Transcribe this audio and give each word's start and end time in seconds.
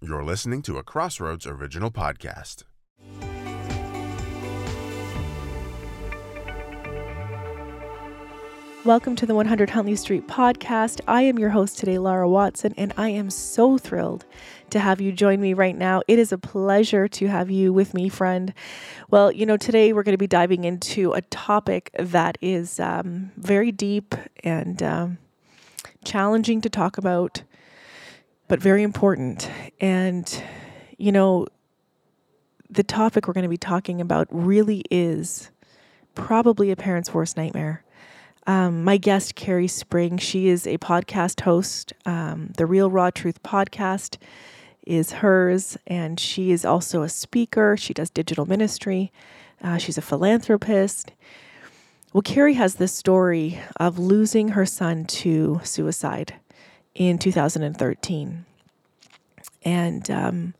You're 0.00 0.22
listening 0.22 0.62
to 0.62 0.78
a 0.78 0.84
Crossroads 0.84 1.44
original 1.44 1.90
podcast. 1.90 2.62
Welcome 8.84 9.16
to 9.16 9.26
the 9.26 9.34
100 9.34 9.70
Huntley 9.70 9.96
Street 9.96 10.28
podcast. 10.28 11.00
I 11.08 11.22
am 11.22 11.36
your 11.36 11.50
host 11.50 11.78
today, 11.78 11.98
Laura 11.98 12.28
Watson, 12.28 12.74
and 12.76 12.92
I 12.96 13.08
am 13.08 13.28
so 13.28 13.76
thrilled 13.76 14.24
to 14.70 14.78
have 14.78 15.00
you 15.00 15.10
join 15.10 15.40
me 15.40 15.52
right 15.52 15.76
now. 15.76 16.02
It 16.06 16.20
is 16.20 16.30
a 16.30 16.38
pleasure 16.38 17.08
to 17.08 17.26
have 17.26 17.50
you 17.50 17.72
with 17.72 17.92
me, 17.92 18.08
friend. 18.08 18.54
Well, 19.10 19.32
you 19.32 19.46
know, 19.46 19.56
today 19.56 19.92
we're 19.92 20.04
going 20.04 20.12
to 20.12 20.16
be 20.16 20.28
diving 20.28 20.62
into 20.62 21.12
a 21.12 21.22
topic 21.22 21.90
that 21.98 22.38
is 22.40 22.78
um, 22.78 23.32
very 23.36 23.72
deep 23.72 24.14
and 24.44 24.80
um, 24.80 25.18
challenging 26.04 26.60
to 26.60 26.70
talk 26.70 26.98
about, 26.98 27.42
but 28.48 28.60
very 28.60 28.82
important. 28.82 29.50
And, 29.80 30.42
you 30.96 31.12
know, 31.12 31.46
the 32.70 32.82
topic 32.82 33.26
we're 33.26 33.34
going 33.34 33.42
to 33.42 33.48
be 33.48 33.56
talking 33.56 34.00
about 34.00 34.26
really 34.30 34.84
is 34.90 35.50
probably 36.14 36.70
a 36.70 36.76
parent's 36.76 37.14
worst 37.14 37.36
nightmare. 37.36 37.84
Um, 38.46 38.82
my 38.82 38.96
guest, 38.96 39.34
Keri 39.34 39.68
Spring, 39.68 40.16
she 40.16 40.48
is 40.48 40.66
a 40.66 40.78
podcast 40.78 41.42
host. 41.42 41.92
Um, 42.06 42.52
the 42.56 42.64
Real 42.64 42.90
Raw 42.90 43.10
Truth 43.10 43.42
podcast 43.42 44.16
is 44.86 45.12
hers, 45.12 45.76
and 45.86 46.18
she 46.18 46.50
is 46.50 46.64
also 46.64 47.02
a 47.02 47.10
speaker. 47.10 47.76
She 47.76 47.92
does 47.92 48.08
digital 48.08 48.46
ministry. 48.46 49.12
Uh, 49.62 49.76
she's 49.76 49.98
a 49.98 50.02
philanthropist. 50.02 51.12
Well, 52.14 52.22
Keri 52.22 52.54
has 52.54 52.76
this 52.76 52.92
story 52.92 53.60
of 53.76 53.98
losing 53.98 54.48
her 54.48 54.64
son 54.64 55.04
to 55.04 55.60
suicide 55.62 56.36
in 56.94 57.18
2013. 57.18 58.46
And 59.64 60.10
um, 60.10 60.54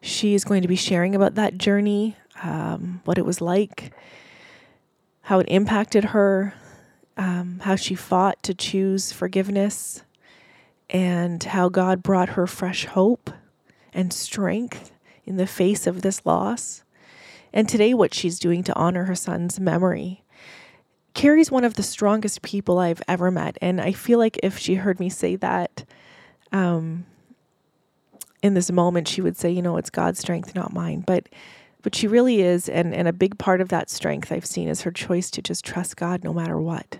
she 0.00 0.34
is 0.34 0.44
going 0.44 0.62
to 0.62 0.68
be 0.68 0.76
sharing 0.76 1.14
about 1.14 1.34
that 1.34 1.58
journey, 1.58 2.16
um, 2.42 3.00
what 3.04 3.18
it 3.18 3.24
was 3.24 3.40
like, 3.40 3.92
how 5.22 5.40
it 5.40 5.46
impacted 5.48 6.06
her, 6.06 6.54
um, 7.16 7.60
how 7.62 7.76
she 7.76 7.94
fought 7.94 8.42
to 8.42 8.54
choose 8.54 9.12
forgiveness, 9.12 10.02
and 10.88 11.42
how 11.42 11.68
God 11.68 12.02
brought 12.02 12.30
her 12.30 12.46
fresh 12.46 12.86
hope 12.86 13.30
and 13.92 14.12
strength 14.12 14.92
in 15.24 15.36
the 15.36 15.46
face 15.46 15.86
of 15.86 16.02
this 16.02 16.24
loss. 16.24 16.82
And 17.52 17.68
today, 17.68 17.94
what 17.94 18.14
she's 18.14 18.38
doing 18.38 18.62
to 18.64 18.76
honor 18.76 19.04
her 19.04 19.14
son's 19.14 19.58
memory. 19.60 20.22
Keri's 21.14 21.50
one 21.50 21.64
of 21.64 21.74
the 21.74 21.82
strongest 21.82 22.42
people 22.42 22.78
I've 22.78 23.02
ever 23.08 23.30
met. 23.30 23.58
And 23.60 23.80
I 23.80 23.92
feel 23.92 24.18
like 24.18 24.38
if 24.42 24.58
she 24.58 24.76
heard 24.76 25.00
me 25.00 25.08
say 25.08 25.36
that 25.36 25.84
um, 26.52 27.06
in 28.42 28.54
this 28.54 28.70
moment, 28.70 29.08
she 29.08 29.20
would 29.20 29.36
say, 29.36 29.50
you 29.50 29.62
know, 29.62 29.76
it's 29.76 29.90
God's 29.90 30.18
strength, 30.18 30.54
not 30.54 30.72
mine. 30.72 31.04
But 31.06 31.28
but 31.82 31.94
she 31.94 32.06
really 32.06 32.42
is 32.42 32.68
and, 32.68 32.94
and 32.94 33.08
a 33.08 33.12
big 33.12 33.38
part 33.38 33.62
of 33.62 33.68
that 33.70 33.88
strength 33.88 34.30
I've 34.30 34.44
seen 34.44 34.68
is 34.68 34.82
her 34.82 34.90
choice 34.90 35.30
to 35.30 35.40
just 35.40 35.64
trust 35.64 35.96
God 35.96 36.22
no 36.22 36.34
matter 36.34 36.60
what. 36.60 36.98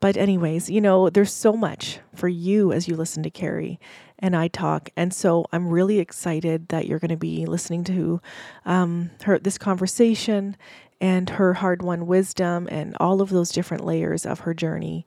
But, 0.00 0.16
anyways, 0.16 0.70
you 0.70 0.80
know, 0.80 1.10
there's 1.10 1.32
so 1.32 1.54
much 1.54 1.98
for 2.14 2.28
you 2.28 2.72
as 2.72 2.86
you 2.86 2.94
listen 2.94 3.22
to 3.24 3.30
Keri 3.30 3.80
and 4.18 4.36
I 4.36 4.48
talk. 4.48 4.90
And 4.96 5.12
so 5.12 5.46
I'm 5.52 5.68
really 5.68 5.98
excited 5.98 6.68
that 6.68 6.86
you're 6.86 7.00
going 7.00 7.08
to 7.10 7.16
be 7.16 7.46
listening 7.46 7.84
to 7.84 8.20
um, 8.64 9.10
her 9.24 9.38
this 9.38 9.58
conversation 9.58 10.56
and 11.00 11.30
her 11.30 11.54
hard 11.54 11.82
won 11.82 12.06
wisdom 12.06 12.68
and 12.70 12.96
all 13.00 13.20
of 13.20 13.30
those 13.30 13.50
different 13.50 13.84
layers 13.84 14.24
of 14.24 14.40
her 14.40 14.54
journey. 14.54 15.04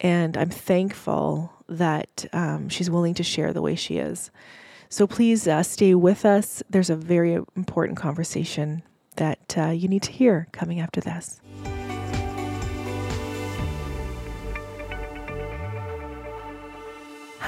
And 0.00 0.36
I'm 0.36 0.50
thankful 0.50 1.52
that 1.68 2.26
um, 2.32 2.68
she's 2.68 2.90
willing 2.90 3.14
to 3.14 3.22
share 3.22 3.52
the 3.52 3.62
way 3.62 3.74
she 3.74 3.98
is. 3.98 4.30
So 4.90 5.06
please 5.06 5.46
uh, 5.46 5.62
stay 5.62 5.94
with 5.94 6.24
us. 6.24 6.62
There's 6.70 6.90
a 6.90 6.96
very 6.96 7.34
important 7.56 7.98
conversation 7.98 8.82
that 9.16 9.54
uh, 9.56 9.70
you 9.70 9.88
need 9.88 10.02
to 10.04 10.12
hear 10.12 10.48
coming 10.52 10.80
after 10.80 11.00
this. 11.00 11.40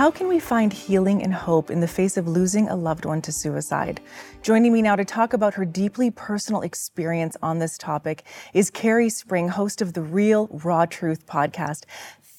How 0.00 0.10
can 0.10 0.28
we 0.28 0.40
find 0.40 0.72
healing 0.72 1.22
and 1.22 1.34
hope 1.34 1.70
in 1.70 1.80
the 1.80 1.86
face 1.86 2.16
of 2.16 2.26
losing 2.26 2.68
a 2.68 2.74
loved 2.74 3.04
one 3.04 3.20
to 3.20 3.32
suicide? 3.32 4.00
Joining 4.40 4.72
me 4.72 4.80
now 4.80 4.96
to 4.96 5.04
talk 5.04 5.34
about 5.34 5.52
her 5.52 5.66
deeply 5.66 6.10
personal 6.10 6.62
experience 6.62 7.36
on 7.42 7.58
this 7.58 7.76
topic 7.76 8.24
is 8.54 8.70
Keri 8.70 9.10
Spring, 9.10 9.48
host 9.48 9.82
of 9.82 9.92
the 9.92 10.00
Real 10.00 10.48
Raw 10.64 10.86
Truth 10.86 11.26
podcast. 11.26 11.84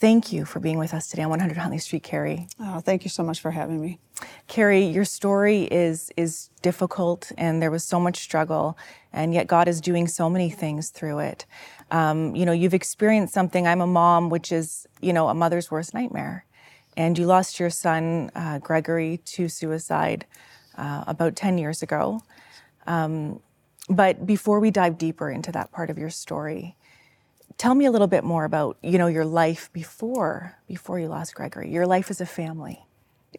Thank 0.02 0.34
you 0.34 0.46
for 0.46 0.60
being 0.60 0.80
with 0.80 0.94
us 0.96 1.08
today 1.08 1.24
on 1.24 1.30
100 1.30 1.58
Huntley 1.58 1.78
Street, 1.78 2.04
Keri. 2.04 2.48
Oh, 2.60 2.82
thank 2.82 3.06
you 3.06 3.10
so 3.12 3.24
much 3.24 3.40
for 3.40 3.52
having 3.52 3.80
me. 3.80 4.00
Keri, 4.48 4.84
your 4.84 5.06
story 5.06 5.66
is 5.66 6.12
is 6.18 6.50
difficult, 6.64 7.32
and 7.38 7.62
there 7.62 7.72
was 7.72 7.84
so 7.84 8.00
much 8.00 8.18
struggle, 8.18 8.78
and 9.14 9.34
yet 9.34 9.48
God 9.48 9.68
is 9.68 9.80
doing 9.80 10.08
so 10.08 10.30
many 10.30 10.50
things 10.50 10.90
through 10.90 11.20
it. 11.20 11.46
Um, 11.92 12.36
you 12.36 12.46
know, 12.48 12.52
you've 12.52 12.74
experienced 12.74 13.34
something. 13.34 13.68
I'm 13.68 13.82
a 13.82 13.88
mom, 13.88 14.30
which 14.30 14.52
is 14.52 14.88
you 15.02 15.14
know 15.14 15.30
a 15.30 15.36
mother's 15.36 15.72
worst 15.72 15.94
nightmare 15.94 16.46
and 16.98 17.18
you 17.18 17.26
lost 17.26 17.60
your 17.60 17.70
son, 17.70 18.32
uh, 18.36 18.60
Gregory, 18.60 19.18
to 19.26 19.48
suicide 19.48 20.26
uh, 20.78 21.04
about 21.08 21.36
10 21.36 21.58
years 21.58 21.82
ago. 21.82 22.22
Um, 22.88 23.40
but 23.90 24.26
before 24.26 24.60
we 24.60 24.72
dive 24.72 24.98
deeper 24.98 25.30
into 25.30 25.52
that 25.52 25.72
part 25.72 25.90
of 25.90 25.98
your 25.98 26.10
story, 26.10 26.76
tell 27.62 27.76
me 27.76 27.86
a 27.86 27.92
little 27.92 28.08
bit 28.08 28.24
more 28.24 28.44
about 28.44 28.76
you 28.82 28.98
know 28.98 29.06
your 29.06 29.24
life 29.24 29.72
before 29.72 30.58
before 30.68 31.00
you 31.00 31.08
lost 31.08 31.36
Gregory, 31.36 31.70
your 31.70 31.86
life 31.86 32.10
as 32.10 32.20
a 32.20 32.26
family. 32.26 32.84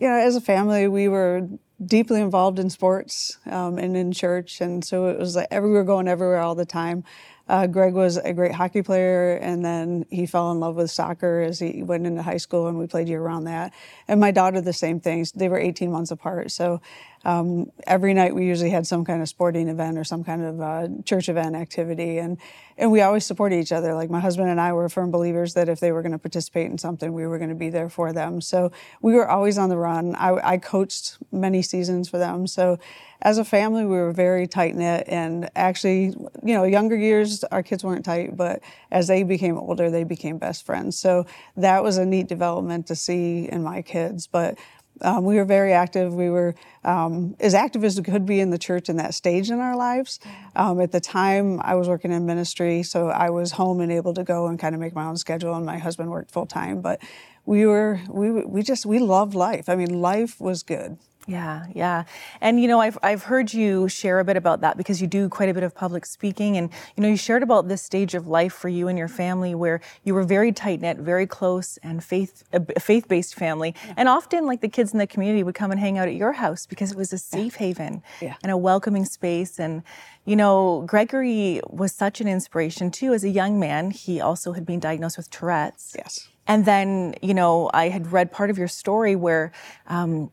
Yeah, 0.01 0.23
as 0.25 0.37
a 0.37 0.41
family, 0.41 0.87
we 0.87 1.09
were 1.09 1.49
deeply 1.85 2.21
involved 2.21 2.61
in 2.61 2.71
sports 2.71 3.37
um, 3.47 3.79
and 3.79 3.97
in 3.97 4.13
church, 4.13 4.61
and 4.61 4.85
so 4.85 5.09
it 5.09 5.19
was 5.19 5.35
like 5.35 5.49
everywhere, 5.51 5.83
going 5.83 6.07
everywhere 6.07 6.39
all 6.39 6.55
the 6.55 6.65
time. 6.65 7.03
Uh, 7.49 7.67
Greg 7.67 7.95
was 7.95 8.17
a 8.17 8.33
great 8.33 8.53
hockey 8.53 8.83
player, 8.83 9.35
and 9.43 9.65
then 9.65 10.07
he 10.09 10.25
fell 10.25 10.53
in 10.53 10.61
love 10.61 10.77
with 10.77 10.93
soccer 10.93 11.41
as 11.41 11.59
he 11.59 11.83
went 11.83 12.07
into 12.07 12.23
high 12.23 12.37
school, 12.37 12.69
and 12.69 12.79
we 12.79 12.87
played 12.87 13.09
year 13.09 13.21
round 13.21 13.49
that. 13.49 13.75
And 14.07 14.21
my 14.21 14.31
daughter, 14.31 14.61
the 14.61 14.73
same 14.73 15.01
things. 15.01 15.33
They 15.33 15.49
were 15.49 15.59
18 15.59 15.91
months 15.91 16.13
apart, 16.13 16.53
so 16.53 16.81
um, 17.25 17.71
every 17.87 18.15
night 18.15 18.35
we 18.35 18.47
usually 18.47 18.71
had 18.71 18.87
some 18.87 19.05
kind 19.05 19.23
of 19.23 19.29
sporting 19.29 19.69
event 19.69 19.99
or 19.99 20.05
some 20.05 20.25
kind 20.25 20.43
of 20.43 20.61
uh, 20.61 20.89
church 21.05 21.29
event 21.29 21.57
activity, 21.57 22.19
and 22.19 22.39
and 22.77 22.91
we 22.91 23.01
always 23.01 23.25
supported 23.25 23.57
each 23.57 23.73
other. 23.73 23.95
Like 23.95 24.11
my 24.11 24.21
husband 24.21 24.49
and 24.49 24.61
I 24.61 24.73
were 24.73 24.89
firm 24.89 25.11
believers 25.11 25.55
that 25.55 25.69
if 25.69 25.81
they 25.81 25.93
were 25.93 26.03
going 26.03 26.13
to 26.13 26.19
participate 26.19 26.71
in 26.71 26.79
something, 26.79 27.13
we 27.13 27.27
were 27.27 27.39
going 27.39 27.51
to 27.51 27.57
be 27.57 27.71
there 27.71 27.89
for 27.89 28.13
them. 28.13 28.41
So 28.41 28.73
we 29.01 29.15
were 29.15 29.29
always 29.29 29.59
on 29.59 29.69
the 29.69 29.77
run. 29.77 30.15
I, 30.17 30.55
I 30.55 30.59
coached 30.59 31.19
many 31.31 31.63
seasons 31.63 32.09
for 32.09 32.19
them, 32.19 32.47
so 32.47 32.79
as 33.23 33.39
a 33.39 33.45
family, 33.45 33.85
we 33.85 33.97
were 33.97 34.13
very 34.13 34.47
tight 34.47 34.75
knit. 34.75 35.05
And 35.07 35.49
actually, 35.55 36.07
you 36.43 36.55
know, 36.55 36.65
younger 36.65 36.97
years, 36.97 37.45
our 37.45 37.63
kids 37.63 37.85
weren't 37.85 38.05
tight, 38.05 38.37
but 38.37 38.61
as 38.91 39.07
they 39.07 39.23
became 39.23 39.57
older, 39.57 39.91
they 39.91 40.05
became 40.05 40.39
best 40.39 40.67
friends. 40.67 40.99
So 40.99 41.27
that 41.57 41.83
was 41.85 41.99
a 41.99 42.05
neat 42.05 42.27
development 42.27 42.89
to 42.89 42.97
see 42.97 43.49
in 43.49 43.63
my 43.63 43.81
kids. 43.81 44.27
But 44.27 44.59
um, 45.03 45.25
we 45.25 45.37
were 45.37 45.45
very 45.45 45.73
active. 45.73 46.15
We 46.15 46.31
were 46.31 46.55
um, 46.85 47.37
as 47.41 47.55
active 47.55 47.85
as 47.85 47.97
we 47.97 48.05
could 48.05 48.27
be 48.27 48.41
in 48.41 48.51
the 48.51 48.59
church 48.59 48.89
in 48.89 48.97
that 48.97 49.15
stage 49.15 49.51
in 49.51 49.59
our 49.59 49.77
lives. 49.77 50.21
Um, 50.57 50.81
at 50.81 50.93
the 50.93 51.01
time, 51.01 51.61
I 51.63 51.75
was 51.75 51.89
working 51.89 52.13
in 52.13 52.27
ministry, 52.27 52.83
so 52.83 53.09
I 53.09 53.31
was 53.31 53.53
home 53.53 53.81
and 53.81 53.93
able 53.93 54.15
to 54.15 54.25
go 54.25 54.47
and 54.47 54.59
kind 54.59 54.75
of 54.75 54.81
make 54.81 54.95
my 54.95 55.05
own 55.05 55.17
schedule, 55.17 55.55
and 55.55 55.67
my 55.67 55.79
husband 55.79 56.11
worked 56.11 56.31
full 56.31 56.47
time. 56.47 56.81
But 56.81 57.01
we 57.45 57.67
were 57.67 58.01
we 58.09 58.31
we 58.31 58.63
just 58.63 58.87
we 58.87 58.99
loved 58.99 59.35
life. 59.35 59.69
I 59.69 59.75
mean, 59.75 60.01
life 60.01 60.41
was 60.41 60.63
good. 60.63 60.99
Yeah, 61.27 61.67
yeah. 61.75 62.05
And 62.41 62.61
you 62.61 62.69
know, 62.69 62.81
I've 62.81 62.99
I've 63.03 63.23
heard 63.25 63.55
you 63.55 63.89
share 63.89 64.19
a 64.19 64.25
bit 64.25 64.37
about 64.37 64.61
that 64.63 64.77
because 64.77 65.01
you 65.01 65.07
do 65.07 65.29
quite 65.29 65.49
a 65.49 65.55
bit 65.55 65.63
of 65.63 65.75
public 65.75 66.05
speaking 66.05 66.57
and 66.57 66.71
you 66.97 67.03
know, 67.03 67.09
you 67.09 67.17
shared 67.17 67.43
about 67.43 67.69
this 67.69 67.83
stage 67.83 68.15
of 68.15 68.27
life 68.27 68.53
for 68.53 68.69
you 68.69 68.89
and 68.89 68.99
your 68.99 69.09
family 69.09 69.55
where 69.55 69.81
you 70.05 70.15
were 70.15 70.25
very 70.25 70.53
tight-knit, 70.53 70.99
very 70.99 71.27
close 71.27 71.79
and 71.83 72.03
faith 72.03 72.45
a 72.53 72.81
faith-based 72.81 73.35
family. 73.35 73.75
Yeah. 73.87 73.95
And 73.97 74.09
often 74.09 74.47
like 74.47 74.61
the 74.61 74.69
kids 74.69 74.93
in 74.93 74.99
the 74.99 75.07
community 75.07 75.43
would 75.43 75.55
come 75.55 75.71
and 75.71 75.79
hang 75.79 75.99
out 75.99 76.09
at 76.09 76.15
your 76.15 76.33
house 76.33 76.67
because 76.67 76.93
it 76.93 76.97
was 76.97 77.13
a 77.13 77.19
safe 77.19 77.55
yeah. 77.55 77.67
haven 77.67 78.03
yeah. 78.21 78.35
and 78.43 78.51
a 78.51 78.57
welcoming 78.57 79.05
space 79.05 79.59
and 79.59 79.83
you 80.25 80.37
know, 80.37 80.85
Gregory 80.87 81.61
was 81.69 81.93
such 81.93 82.21
an 82.21 82.29
inspiration 82.29 82.91
too 82.91 83.13
as 83.13 83.25
a 83.25 83.29
young 83.29 83.59
man. 83.59 83.91
He 83.91 84.21
also 84.21 84.53
had 84.53 84.65
been 84.65 84.79
diagnosed 84.79 85.17
with 85.17 85.29
Tourette's. 85.31 85.95
Yes. 85.99 86.29
And 86.47 86.65
then, 86.65 87.15
you 87.23 87.35
know, 87.35 87.71
I 87.73 87.89
had 87.89 88.13
read 88.13 88.31
part 88.31 88.51
of 88.51 88.59
your 88.59 88.69
story 88.69 89.17
where 89.17 89.53
um, 89.87 90.31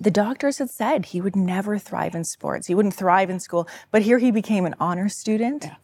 the 0.00 0.10
doctors 0.10 0.58
had 0.58 0.70
said 0.70 1.06
he 1.06 1.20
would 1.20 1.36
never 1.36 1.78
thrive 1.78 2.14
in 2.14 2.24
sports. 2.24 2.66
He 2.66 2.74
wouldn't 2.74 2.94
thrive 2.94 3.28
in 3.28 3.38
school. 3.38 3.68
But 3.90 4.02
here 4.02 4.18
he 4.18 4.30
became 4.30 4.64
an 4.64 4.74
honor 4.80 5.08
student. 5.10 5.64
Yeah. 5.64 5.74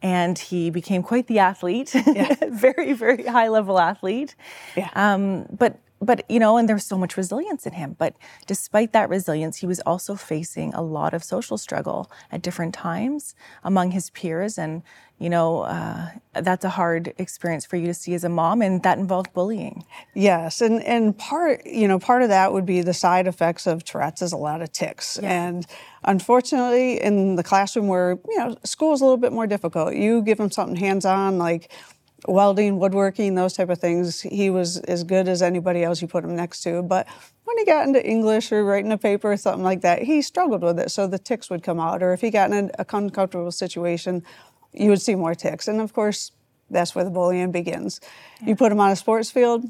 And 0.00 0.38
he 0.38 0.70
became 0.70 1.02
quite 1.02 1.26
the 1.26 1.38
athlete, 1.38 1.94
yeah. 1.94 2.34
very, 2.50 2.94
very 2.94 3.26
high 3.26 3.48
level 3.48 3.78
athlete. 3.78 4.34
Yeah. 4.74 4.88
Um, 4.94 5.44
but 5.50 5.78
but 6.00 6.24
you 6.30 6.38
know, 6.38 6.56
and 6.56 6.68
there's 6.68 6.84
so 6.84 6.98
much 6.98 7.16
resilience 7.16 7.66
in 7.66 7.72
him. 7.72 7.96
But 7.98 8.16
despite 8.46 8.92
that 8.92 9.08
resilience, 9.08 9.58
he 9.58 9.66
was 9.66 9.80
also 9.80 10.14
facing 10.14 10.72
a 10.74 10.82
lot 10.82 11.14
of 11.14 11.24
social 11.24 11.58
struggle 11.58 12.10
at 12.30 12.42
different 12.42 12.74
times 12.74 13.34
among 13.64 13.90
his 13.90 14.10
peers, 14.10 14.58
and 14.58 14.82
you 15.18 15.30
know, 15.30 15.60
uh, 15.60 16.10
that's 16.34 16.64
a 16.64 16.68
hard 16.68 17.14
experience 17.16 17.64
for 17.64 17.76
you 17.76 17.86
to 17.86 17.94
see 17.94 18.12
as 18.12 18.22
a 18.24 18.28
mom, 18.28 18.60
and 18.60 18.82
that 18.82 18.98
involved 18.98 19.32
bullying. 19.32 19.84
Yes, 20.14 20.60
and 20.60 20.82
and 20.82 21.16
part 21.16 21.64
you 21.64 21.88
know 21.88 21.98
part 21.98 22.22
of 22.22 22.28
that 22.28 22.52
would 22.52 22.66
be 22.66 22.82
the 22.82 22.92
side 22.92 23.26
effects 23.26 23.66
of 23.66 23.82
Tourette's 23.82 24.20
is 24.20 24.32
a 24.32 24.36
lot 24.36 24.60
of 24.60 24.72
tics, 24.72 25.18
yeah. 25.22 25.46
and 25.46 25.66
unfortunately, 26.04 27.00
in 27.00 27.36
the 27.36 27.42
classroom 27.42 27.88
where 27.88 28.18
you 28.28 28.36
know 28.36 28.56
school 28.64 28.92
is 28.92 29.00
a 29.00 29.04
little 29.04 29.16
bit 29.16 29.32
more 29.32 29.46
difficult, 29.46 29.94
you 29.94 30.20
give 30.22 30.36
them 30.36 30.50
something 30.50 30.76
hands 30.76 31.06
on 31.06 31.38
like 31.38 31.72
welding, 32.26 32.78
woodworking, 32.78 33.34
those 33.34 33.54
type 33.54 33.70
of 33.70 33.78
things. 33.78 34.20
He 34.22 34.50
was 34.50 34.78
as 34.78 35.04
good 35.04 35.28
as 35.28 35.42
anybody 35.42 35.82
else 35.82 36.02
you 36.02 36.08
put 36.08 36.24
him 36.24 36.34
next 36.34 36.62
to. 36.62 36.82
But 36.82 37.06
when 37.44 37.58
he 37.58 37.64
got 37.64 37.86
into 37.86 38.04
English 38.04 38.50
or 38.52 38.64
writing 38.64 38.92
a 38.92 38.98
paper 38.98 39.32
or 39.32 39.36
something 39.36 39.62
like 39.62 39.82
that, 39.82 40.02
he 40.02 40.22
struggled 40.22 40.62
with 40.62 40.78
it. 40.78 40.90
So 40.90 41.06
the 41.06 41.18
tics 41.18 41.50
would 41.50 41.62
come 41.62 41.78
out. 41.78 42.02
Or 42.02 42.12
if 42.12 42.20
he 42.20 42.30
got 42.30 42.50
in 42.50 42.70
a, 42.78 42.86
uncomfortable 42.92 43.52
situation, 43.52 44.24
you 44.76 44.90
would 44.90 45.00
see 45.00 45.14
more 45.14 45.34
ticks. 45.34 45.68
And 45.68 45.80
of 45.80 45.92
course, 45.92 46.32
that's 46.70 46.94
where 46.94 47.04
the 47.04 47.10
bullying 47.10 47.52
begins. 47.52 48.00
Yeah. 48.40 48.48
You 48.48 48.56
put 48.56 48.72
him 48.72 48.80
on 48.80 48.90
a 48.90 48.96
sports 48.96 49.30
field, 49.30 49.64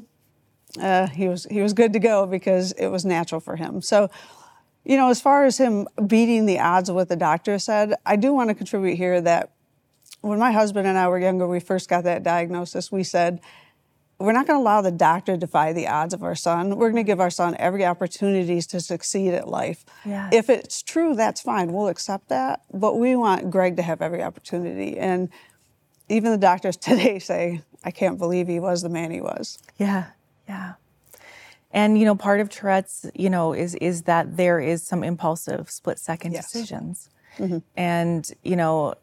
uh, 0.81 1.07
he 1.07 1.27
was 1.27 1.45
he 1.49 1.61
was 1.61 1.73
good 1.73 1.93
to 1.93 1.99
go 1.99 2.25
because 2.25 2.71
it 2.73 2.87
was 2.87 3.05
natural 3.05 3.41
for 3.41 3.55
him. 3.55 3.81
So, 3.81 4.09
you 4.83 4.97
know, 4.97 5.09
as 5.09 5.21
far 5.21 5.45
as 5.45 5.57
him 5.57 5.87
beating 6.05 6.45
the 6.45 6.59
odds 6.59 6.89
of 6.89 6.95
what 6.95 7.09
the 7.09 7.15
doctor 7.15 7.57
said, 7.59 7.93
I 8.05 8.15
do 8.15 8.33
want 8.33 8.49
to 8.49 8.55
contribute 8.55 8.95
here 8.95 9.21
that 9.21 9.51
when 10.21 10.39
my 10.39 10.51
husband 10.51 10.87
and 10.87 10.97
I 10.97 11.07
were 11.07 11.19
younger, 11.19 11.47
we 11.47 11.59
first 11.59 11.89
got 11.89 12.03
that 12.03 12.23
diagnosis, 12.23 12.91
we 12.91 13.03
said, 13.03 13.39
we're 14.19 14.31
not 14.31 14.47
going 14.47 14.57
to 14.57 14.61
allow 14.61 14.81
the 14.81 14.91
doctor 14.91 15.33
to 15.33 15.37
defy 15.37 15.73
the 15.73 15.87
odds 15.87 16.13
of 16.13 16.23
our 16.23 16.33
son. 16.33 16.75
We're 16.77 16.89
going 16.89 17.03
to 17.03 17.07
give 17.07 17.19
our 17.19 17.29
son 17.29 17.55
every 17.59 17.85
opportunity 17.85 18.61
to 18.61 18.79
succeed 18.79 19.33
at 19.33 19.47
life. 19.47 19.85
Yeah. 20.05 20.29
If 20.33 20.49
it's 20.49 20.81
true, 20.81 21.13
that's 21.13 21.41
fine. 21.41 21.71
We'll 21.71 21.87
accept 21.87 22.29
that. 22.29 22.61
But 22.73 22.95
we 22.95 23.15
want 23.15 23.51
Greg 23.51 23.75
to 23.77 23.83
have 23.83 24.01
every 24.01 24.23
opportunity. 24.23 24.97
And 24.97 25.29
even 26.09 26.31
the 26.31 26.37
doctors 26.37 26.77
today 26.77 27.19
say, 27.19 27.61
I 27.83 27.91
can't 27.91 28.17
believe 28.17 28.47
he 28.47 28.59
was 28.59 28.81
the 28.81 28.89
man 28.89 29.11
he 29.11 29.21
was. 29.21 29.59
Yeah, 29.77 30.05
yeah. 30.47 30.73
And 31.71 31.99
you 31.99 32.05
know, 32.05 32.15
part 32.15 32.39
of 32.39 32.49
Tourette's, 32.49 33.05
you 33.13 33.29
know, 33.29 33.53
is 33.53 33.75
is 33.75 34.03
that 34.03 34.37
there 34.37 34.59
is 34.59 34.81
some 34.83 35.03
impulsive 35.03 35.69
split 35.69 35.99
second 35.99 36.31
yes. 36.31 36.51
decisions. 36.51 37.09
Mm-hmm. 37.37 37.59
And 37.75 38.31
you 38.41 38.55
know, 38.55 38.95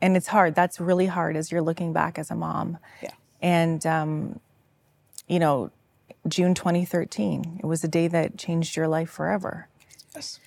and 0.00 0.16
it's 0.16 0.26
hard. 0.26 0.54
That's 0.54 0.80
really 0.80 1.06
hard 1.06 1.36
as 1.36 1.52
you're 1.52 1.62
looking 1.62 1.92
back 1.92 2.18
as 2.18 2.30
a 2.30 2.34
mom. 2.34 2.78
Yeah. 3.02 3.10
And 3.42 3.86
um, 3.86 4.40
you 5.26 5.38
know, 5.38 5.70
June 6.28 6.54
2013, 6.54 7.60
it 7.62 7.66
was 7.66 7.84
a 7.84 7.88
day 7.88 8.08
that 8.08 8.36
changed 8.36 8.76
your 8.76 8.88
life 8.88 9.10
forever. 9.10 9.68
Yes. 10.14 10.40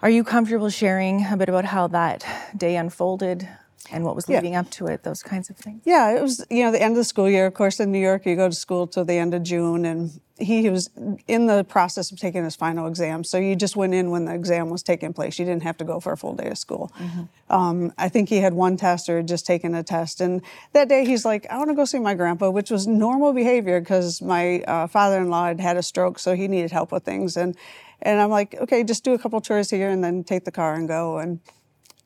Are 0.00 0.10
you 0.10 0.24
comfortable 0.24 0.70
sharing 0.70 1.26
a 1.26 1.36
bit 1.36 1.48
about 1.48 1.66
how 1.66 1.86
that 1.88 2.24
day 2.56 2.76
unfolded? 2.76 3.48
And 3.90 4.04
what 4.04 4.14
was 4.14 4.28
leading 4.28 4.52
yeah. 4.52 4.60
up 4.60 4.70
to 4.70 4.86
it, 4.86 5.02
those 5.02 5.22
kinds 5.22 5.50
of 5.50 5.56
things? 5.56 5.82
Yeah, 5.84 6.16
it 6.16 6.22
was, 6.22 6.44
you 6.50 6.62
know, 6.62 6.70
the 6.70 6.80
end 6.80 6.92
of 6.92 6.98
the 6.98 7.04
school 7.04 7.28
year. 7.28 7.46
Of 7.46 7.54
course, 7.54 7.80
in 7.80 7.90
New 7.90 7.98
York, 7.98 8.26
you 8.26 8.36
go 8.36 8.48
to 8.48 8.54
school 8.54 8.86
till 8.86 9.04
the 9.04 9.18
end 9.18 9.34
of 9.34 9.42
June, 9.42 9.84
and 9.84 10.20
he, 10.38 10.68
was 10.70 10.90
in 11.26 11.46
the 11.46 11.64
process 11.64 12.10
of 12.10 12.18
taking 12.18 12.44
his 12.44 12.56
final 12.56 12.86
exam. 12.86 13.24
So 13.24 13.38
you 13.38 13.56
just 13.56 13.76
went 13.76 13.94
in 13.94 14.10
when 14.10 14.24
the 14.24 14.34
exam 14.34 14.70
was 14.70 14.82
taking 14.82 15.12
place. 15.12 15.38
You 15.38 15.44
didn't 15.44 15.62
have 15.62 15.76
to 15.78 15.84
go 15.84 16.00
for 16.00 16.12
a 16.12 16.16
full 16.16 16.34
day 16.34 16.48
of 16.48 16.58
school. 16.58 16.92
Mm-hmm. 16.98 17.52
Um, 17.52 17.92
I 17.98 18.08
think 18.08 18.28
he 18.28 18.38
had 18.38 18.54
one 18.54 18.76
test 18.76 19.08
or 19.08 19.22
just 19.22 19.46
taken 19.46 19.74
a 19.74 19.82
test. 19.82 20.20
And 20.20 20.42
that 20.72 20.88
day, 20.88 21.04
he's 21.04 21.24
like, 21.24 21.46
I 21.50 21.58
want 21.58 21.70
to 21.70 21.74
go 21.74 21.84
see 21.84 21.98
my 21.98 22.14
grandpa, 22.14 22.50
which 22.50 22.70
was 22.70 22.86
normal 22.86 23.32
behavior 23.32 23.80
because 23.80 24.22
my 24.22 24.60
uh, 24.62 24.86
father 24.86 25.20
in 25.20 25.28
law 25.28 25.46
had 25.46 25.60
had 25.60 25.76
a 25.76 25.82
stroke, 25.82 26.18
so 26.18 26.34
he 26.34 26.48
needed 26.48 26.70
help 26.70 26.92
with 26.92 27.04
things. 27.04 27.36
And, 27.36 27.56
and 28.00 28.20
I'm 28.20 28.30
like, 28.30 28.54
okay, 28.60 28.84
just 28.84 29.04
do 29.04 29.12
a 29.12 29.18
couple 29.18 29.40
tours 29.40 29.70
here 29.70 29.90
and 29.90 30.02
then 30.02 30.24
take 30.24 30.44
the 30.44 30.52
car 30.52 30.74
and 30.74 30.88
go. 30.88 31.18
And 31.18 31.40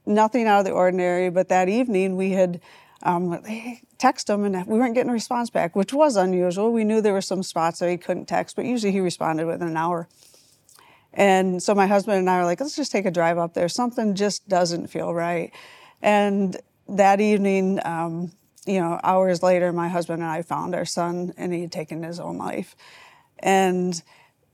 nothing 0.07 0.47
out 0.47 0.61
of 0.61 0.65
the 0.65 0.71
ordinary. 0.71 1.31
But 1.31 1.49
that 1.49 1.69
evening 1.69 2.17
we 2.17 2.31
had 2.31 2.61
um, 3.03 3.33
him 3.45 4.45
and 4.45 4.67
we 4.67 4.79
weren't 4.79 4.95
getting 4.95 5.11
a 5.11 5.13
response 5.13 5.51
back, 5.51 5.77
which 5.77 5.93
was 5.93 6.17
unusual. 6.17 6.73
We 6.73 6.85
knew 6.85 7.01
there 7.01 7.13
were 7.13 7.21
some 7.21 7.43
spots 7.43 7.81
that 7.81 7.91
he 7.91 7.97
couldn't 7.97 8.27
text, 8.27 8.57
but 8.57 8.65
usually 8.65 8.93
he 8.93 9.01
responded 9.01 9.47
within 9.47 9.69
an 9.69 9.77
hour. 9.77 10.09
And 11.13 11.63
so 11.63 11.75
my 11.75 11.87
husband 11.87 12.19
and 12.19 12.29
I 12.29 12.39
were 12.39 12.45
like, 12.45 12.61
let's 12.61 12.77
just 12.77 12.93
take 12.93 13.07
a 13.07 13.11
drive 13.11 13.39
up 13.39 13.55
there. 13.55 13.69
Something 13.69 14.15
just 14.15 14.49
doesn't 14.49 14.89
feel 14.89 15.15
right. 15.15 15.51
And 16.03 16.57
that 16.89 17.21
evening, 17.21 17.81
um, 17.85 18.33
you 18.67 18.81
know, 18.81 19.01
hours 19.03 19.43
later, 19.43 19.73
my 19.73 19.89
husband 19.89 20.23
and 20.23 20.31
I 20.31 20.43
found 20.43 20.75
our 20.75 20.85
son 20.85 21.33
and 21.37 21.55
he 21.55 21.63
had 21.63 21.73
taken 21.73 22.03
his 22.03 22.21
own 22.21 22.37
life. 22.37 22.77
And 23.39 24.01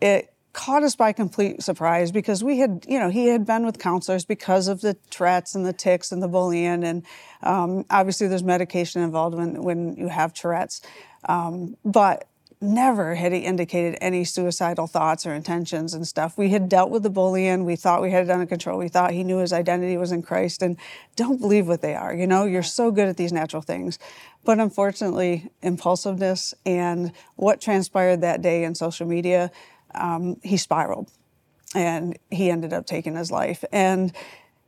it 0.00 0.31
caught 0.52 0.82
us 0.82 0.96
by 0.96 1.12
complete 1.12 1.62
surprise 1.62 2.12
because 2.12 2.44
we 2.44 2.58
had, 2.58 2.84
you 2.88 2.98
know, 2.98 3.08
he 3.08 3.28
had 3.28 3.46
been 3.46 3.64
with 3.64 3.78
counselors 3.78 4.24
because 4.24 4.68
of 4.68 4.80
the 4.80 4.94
Tourette's 5.10 5.54
and 5.54 5.64
the 5.64 5.72
tics 5.72 6.12
and 6.12 6.22
the 6.22 6.28
bullying, 6.28 6.84
and 6.84 7.04
um, 7.42 7.84
obviously 7.90 8.28
there's 8.28 8.44
medication 8.44 9.02
involved 9.02 9.36
when 9.36 9.62
when 9.62 9.96
you 9.96 10.08
have 10.08 10.34
Tourette's, 10.34 10.82
um, 11.28 11.76
but 11.84 12.28
never 12.62 13.16
had 13.16 13.32
he 13.32 13.40
indicated 13.40 13.98
any 14.00 14.24
suicidal 14.24 14.86
thoughts 14.86 15.26
or 15.26 15.34
intentions 15.34 15.92
and 15.94 16.06
stuff. 16.06 16.38
We 16.38 16.50
had 16.50 16.68
dealt 16.68 16.90
with 16.90 17.02
the 17.02 17.10
bullying. 17.10 17.64
We 17.64 17.76
thought 17.76 18.00
we 18.00 18.12
had 18.12 18.26
it 18.26 18.30
under 18.30 18.46
control. 18.46 18.78
We 18.78 18.88
thought 18.88 19.10
he 19.10 19.24
knew 19.24 19.38
his 19.38 19.52
identity 19.52 19.96
was 19.96 20.12
in 20.12 20.22
Christ. 20.22 20.62
And 20.62 20.76
don't 21.16 21.40
believe 21.40 21.66
what 21.66 21.82
they 21.82 21.94
are. 21.94 22.14
You 22.14 22.26
know, 22.26 22.44
you're 22.44 22.62
so 22.62 22.92
good 22.92 23.08
at 23.08 23.16
these 23.16 23.32
natural 23.32 23.62
things. 23.62 23.98
But 24.44 24.60
unfortunately, 24.60 25.50
impulsiveness 25.60 26.54
and 26.64 27.12
what 27.34 27.60
transpired 27.60 28.20
that 28.20 28.42
day 28.42 28.64
in 28.64 28.74
social 28.74 29.06
media 29.06 29.50
um, 29.94 30.40
he 30.42 30.56
spiraled 30.56 31.10
and 31.74 32.18
he 32.30 32.50
ended 32.50 32.72
up 32.72 32.86
taking 32.86 33.16
his 33.16 33.30
life. 33.30 33.64
And 33.72 34.12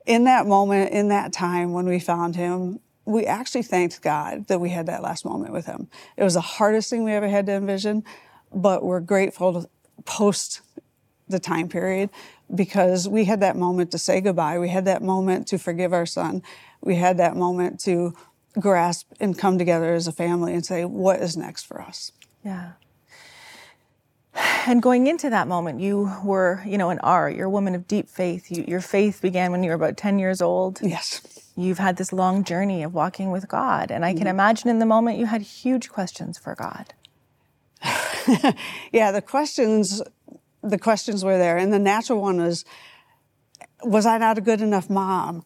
in 0.06 0.24
that 0.24 0.46
moment, 0.46 0.92
in 0.92 1.08
that 1.08 1.32
time 1.32 1.72
when 1.72 1.86
we 1.86 1.98
found 1.98 2.36
him, 2.36 2.80
we 3.04 3.26
actually 3.26 3.62
thanked 3.62 4.00
God 4.02 4.46
that 4.48 4.60
we 4.60 4.70
had 4.70 4.86
that 4.86 5.02
last 5.02 5.24
moment 5.24 5.52
with 5.52 5.66
him. 5.66 5.88
It 6.16 6.24
was 6.24 6.34
the 6.34 6.40
hardest 6.40 6.88
thing 6.88 7.04
we 7.04 7.12
ever 7.12 7.28
had 7.28 7.46
to 7.46 7.52
envision, 7.52 8.02
but 8.52 8.82
we're 8.82 9.00
grateful 9.00 9.62
to 9.62 9.68
post 10.04 10.62
the 11.28 11.38
time 11.38 11.68
period 11.68 12.10
because 12.54 13.08
we 13.08 13.24
had 13.24 13.40
that 13.40 13.56
moment 13.56 13.90
to 13.92 13.98
say 13.98 14.20
goodbye. 14.20 14.58
We 14.58 14.68
had 14.68 14.84
that 14.86 15.02
moment 15.02 15.46
to 15.48 15.58
forgive 15.58 15.92
our 15.92 16.06
son. 16.06 16.42
We 16.80 16.96
had 16.96 17.16
that 17.18 17.36
moment 17.36 17.80
to 17.80 18.14
grasp 18.58 19.12
and 19.20 19.36
come 19.36 19.58
together 19.58 19.94
as 19.94 20.06
a 20.06 20.12
family 20.12 20.54
and 20.54 20.64
say, 20.64 20.84
what 20.84 21.20
is 21.20 21.36
next 21.36 21.64
for 21.64 21.80
us? 21.80 22.12
Yeah. 22.44 22.72
And 24.66 24.82
going 24.82 25.06
into 25.06 25.30
that 25.30 25.46
moment, 25.46 25.80
you 25.80 26.10
were, 26.24 26.62
you 26.66 26.78
know, 26.78 26.90
an 26.90 26.98
R. 27.00 27.28
You're 27.28 27.46
a 27.46 27.50
woman 27.50 27.74
of 27.74 27.86
deep 27.86 28.08
faith. 28.08 28.50
You, 28.50 28.64
your 28.66 28.80
faith 28.80 29.20
began 29.20 29.52
when 29.52 29.62
you 29.62 29.70
were 29.70 29.76
about 29.76 29.96
10 29.96 30.18
years 30.18 30.40
old. 30.40 30.80
Yes. 30.82 31.20
You've 31.56 31.78
had 31.78 31.96
this 31.98 32.12
long 32.12 32.44
journey 32.44 32.82
of 32.82 32.94
walking 32.94 33.30
with 33.30 33.46
God. 33.46 33.90
And 33.90 34.04
I 34.04 34.12
can 34.12 34.20
mm-hmm. 34.20 34.28
imagine 34.28 34.70
in 34.70 34.78
the 34.78 34.86
moment 34.86 35.18
you 35.18 35.26
had 35.26 35.42
huge 35.42 35.90
questions 35.90 36.38
for 36.38 36.54
God. 36.54 36.94
yeah, 38.92 39.12
the 39.12 39.22
questions 39.22 40.02
the 40.62 40.78
questions 40.78 41.22
were 41.22 41.36
there. 41.36 41.58
And 41.58 41.72
the 41.72 41.78
natural 41.78 42.20
one 42.20 42.38
was 42.38 42.64
was 43.82 44.06
I 44.06 44.16
not 44.16 44.38
a 44.38 44.40
good 44.40 44.62
enough 44.62 44.88
mom? 44.88 45.44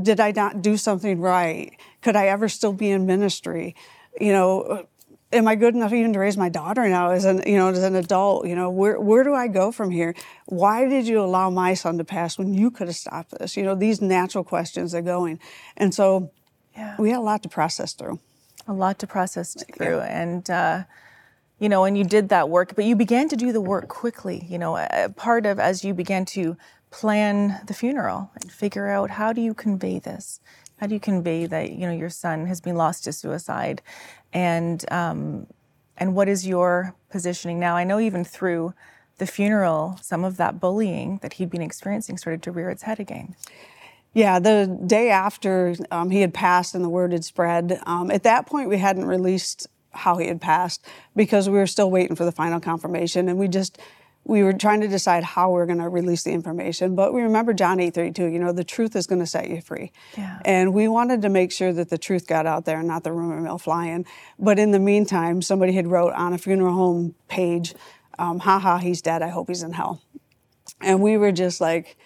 Did 0.00 0.20
I 0.20 0.32
not 0.32 0.60
do 0.60 0.76
something 0.76 1.20
right? 1.20 1.72
Could 2.02 2.14
I 2.14 2.26
ever 2.26 2.48
still 2.48 2.74
be 2.74 2.90
in 2.90 3.06
ministry? 3.06 3.74
You 4.20 4.32
know, 4.32 4.86
am 5.34 5.48
I 5.48 5.54
good 5.54 5.74
enough 5.74 5.92
even 5.92 6.12
to 6.12 6.18
raise 6.18 6.36
my 6.36 6.48
daughter 6.48 6.88
now 6.88 7.10
as 7.10 7.24
an 7.24 7.42
you 7.46 7.56
know 7.56 7.68
as 7.68 7.82
an 7.82 7.96
adult? 7.96 8.46
You 8.46 8.54
know, 8.54 8.70
where 8.70 9.00
where 9.00 9.24
do 9.24 9.34
I 9.34 9.48
go 9.48 9.72
from 9.72 9.90
here? 9.90 10.14
Why 10.46 10.88
did 10.88 11.06
you 11.06 11.20
allow 11.20 11.50
my 11.50 11.74
son 11.74 11.98
to 11.98 12.04
pass 12.04 12.38
when 12.38 12.54
you 12.54 12.70
could 12.70 12.86
have 12.88 12.96
stopped 12.96 13.38
this? 13.38 13.56
You 13.56 13.64
know, 13.64 13.74
these 13.74 14.00
natural 14.00 14.44
questions 14.44 14.94
are 14.94 15.02
going, 15.02 15.38
and 15.76 15.94
so 15.94 16.30
yeah. 16.76 16.96
we 16.98 17.10
had 17.10 17.18
a 17.18 17.22
lot 17.22 17.42
to 17.42 17.48
process 17.48 17.92
through. 17.92 18.20
A 18.66 18.72
lot 18.72 18.98
to 19.00 19.06
process 19.06 19.56
through, 19.76 19.98
yeah. 19.98 20.22
and. 20.22 20.50
Uh, 20.50 20.84
you 21.60 21.68
know, 21.68 21.84
and 21.84 21.96
you 21.96 22.02
did 22.02 22.30
that 22.30 22.48
work, 22.48 22.74
but 22.74 22.84
you 22.84 22.96
began 22.96 23.28
to 23.28 23.36
do 23.36 23.52
the 23.52 23.60
work 23.60 23.86
quickly. 23.86 24.44
You 24.50 24.58
know, 24.58 24.76
a 24.76 25.08
part 25.14 25.46
of 25.46 25.60
as 25.60 25.84
you 25.84 25.94
began 25.94 26.24
to 26.26 26.56
plan 26.90 27.60
the 27.66 27.74
funeral 27.74 28.30
and 28.34 28.50
figure 28.50 28.88
out 28.88 29.10
how 29.10 29.32
do 29.32 29.40
you 29.40 29.54
convey 29.54 29.98
this 29.98 30.40
how 30.76 30.86
do 30.86 30.94
you 30.94 31.00
convey 31.00 31.46
that 31.46 31.72
you 31.72 31.86
know 31.86 31.92
your 31.92 32.10
son 32.10 32.46
has 32.46 32.60
been 32.60 32.76
lost 32.76 33.04
to 33.04 33.12
suicide, 33.12 33.82
and 34.32 34.84
um, 34.92 35.46
and 35.96 36.14
what 36.14 36.28
is 36.28 36.46
your 36.46 36.94
positioning 37.10 37.60
now? 37.60 37.76
I 37.76 37.84
know 37.84 38.00
even 38.00 38.24
through 38.24 38.74
the 39.18 39.26
funeral, 39.26 39.98
some 40.02 40.24
of 40.24 40.36
that 40.38 40.58
bullying 40.58 41.18
that 41.22 41.34
he'd 41.34 41.50
been 41.50 41.62
experiencing 41.62 42.18
started 42.18 42.42
to 42.42 42.50
rear 42.50 42.70
its 42.70 42.82
head 42.82 42.98
again. 42.98 43.36
Yeah, 44.12 44.38
the 44.38 44.78
day 44.86 45.10
after 45.10 45.74
um, 45.90 46.10
he 46.10 46.20
had 46.20 46.34
passed 46.34 46.74
and 46.74 46.84
the 46.84 46.88
word 46.88 47.12
had 47.12 47.24
spread, 47.24 47.80
um, 47.86 48.10
at 48.10 48.22
that 48.24 48.46
point 48.46 48.68
we 48.68 48.78
hadn't 48.78 49.06
released 49.06 49.68
how 49.90 50.16
he 50.18 50.26
had 50.26 50.40
passed 50.40 50.84
because 51.14 51.48
we 51.48 51.56
were 51.56 51.66
still 51.66 51.90
waiting 51.90 52.16
for 52.16 52.24
the 52.24 52.32
final 52.32 52.60
confirmation, 52.60 53.28
and 53.28 53.38
we 53.38 53.48
just 53.48 53.78
we 54.26 54.42
were 54.42 54.52
trying 54.52 54.80
to 54.80 54.88
decide 54.88 55.22
how 55.22 55.50
we 55.50 55.60
are 55.60 55.66
going 55.66 55.78
to 55.78 55.88
release 55.88 56.22
the 56.22 56.32
information 56.32 56.94
but 56.94 57.12
we 57.12 57.22
remember 57.22 57.52
john 57.52 57.78
832 57.80 58.32
you 58.32 58.38
know 58.38 58.52
the 58.52 58.64
truth 58.64 58.96
is 58.96 59.06
going 59.06 59.20
to 59.20 59.26
set 59.26 59.48
you 59.48 59.60
free 59.60 59.92
yeah. 60.16 60.38
and 60.44 60.72
we 60.72 60.88
wanted 60.88 61.22
to 61.22 61.28
make 61.28 61.52
sure 61.52 61.72
that 61.72 61.90
the 61.90 61.98
truth 61.98 62.26
got 62.26 62.46
out 62.46 62.64
there 62.64 62.78
and 62.78 62.88
not 62.88 63.04
the 63.04 63.12
rumor 63.12 63.40
mill 63.40 63.58
flying 63.58 64.04
but 64.38 64.58
in 64.58 64.70
the 64.70 64.78
meantime 64.78 65.42
somebody 65.42 65.72
had 65.72 65.86
wrote 65.86 66.12
on 66.14 66.32
a 66.32 66.38
funeral 66.38 66.74
home 66.74 67.14
page 67.28 67.74
um, 68.18 68.40
haha, 68.40 68.78
he's 68.78 69.02
dead. 69.02 69.22
I 69.22 69.28
hope 69.28 69.48
he's 69.48 69.62
in 69.62 69.72
hell. 69.72 70.00
And 70.80 71.00
we 71.00 71.16
were 71.16 71.32
just 71.32 71.60
like, 71.60 71.96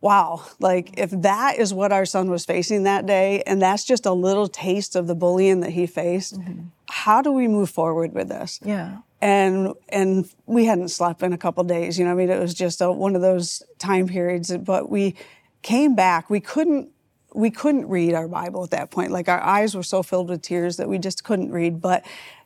wow, 0.00 0.44
like 0.60 0.98
if 0.98 1.10
that 1.10 1.58
is 1.58 1.74
what 1.74 1.92
our 1.92 2.04
son 2.04 2.30
was 2.30 2.44
facing 2.44 2.84
that 2.84 3.06
day, 3.06 3.42
and 3.46 3.60
that's 3.60 3.84
just 3.84 4.06
a 4.06 4.12
little 4.12 4.48
taste 4.48 4.96
of 4.96 5.06
the 5.06 5.14
bullying 5.14 5.60
that 5.60 5.70
he 5.70 5.86
faced, 5.86 6.38
mm-hmm. 6.38 6.66
how 6.88 7.22
do 7.22 7.32
we 7.32 7.48
move 7.48 7.70
forward 7.70 8.14
with 8.14 8.28
this? 8.28 8.60
Yeah. 8.64 8.98
And 9.20 9.74
and 9.88 10.28
we 10.46 10.66
hadn't 10.66 10.88
slept 10.88 11.22
in 11.22 11.32
a 11.32 11.38
couple 11.38 11.64
days. 11.64 11.98
You 11.98 12.04
know, 12.04 12.12
I 12.12 12.14
mean, 12.14 12.30
it 12.30 12.38
was 12.38 12.54
just 12.54 12.80
a, 12.80 12.92
one 12.92 13.16
of 13.16 13.22
those 13.22 13.62
time 13.78 14.06
periods. 14.06 14.56
But 14.56 14.88
we 14.90 15.16
came 15.62 15.94
back. 15.94 16.30
We 16.30 16.40
couldn't 16.40 16.90
we 17.34 17.50
couldn't 17.50 17.88
read 17.88 18.14
our 18.14 18.28
Bible 18.28 18.64
at 18.64 18.70
that 18.70 18.90
point. 18.90 19.10
Like 19.10 19.28
our 19.28 19.42
eyes 19.42 19.74
were 19.74 19.82
so 19.82 20.02
filled 20.02 20.28
with 20.28 20.42
tears 20.42 20.76
that 20.76 20.88
we 20.88 20.98
just 20.98 21.24
couldn't 21.24 21.52
read. 21.52 21.80
But 21.80 22.04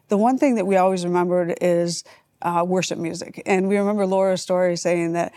the 0.09 0.17
one 0.17 0.39
thing 0.39 0.57
that 0.57 0.67
we 0.67 0.77
always 0.77 1.05
remembered 1.05 1.57
is 1.61 2.05
uh, 2.43 2.65
worship 2.67 2.99
music. 2.99 3.43
And 3.47 3.69
we 3.69 3.77
remember 3.79 4.07
Laura's 4.07 4.43
story 4.43 4.77
saying 4.77 5.13
that 5.13 5.33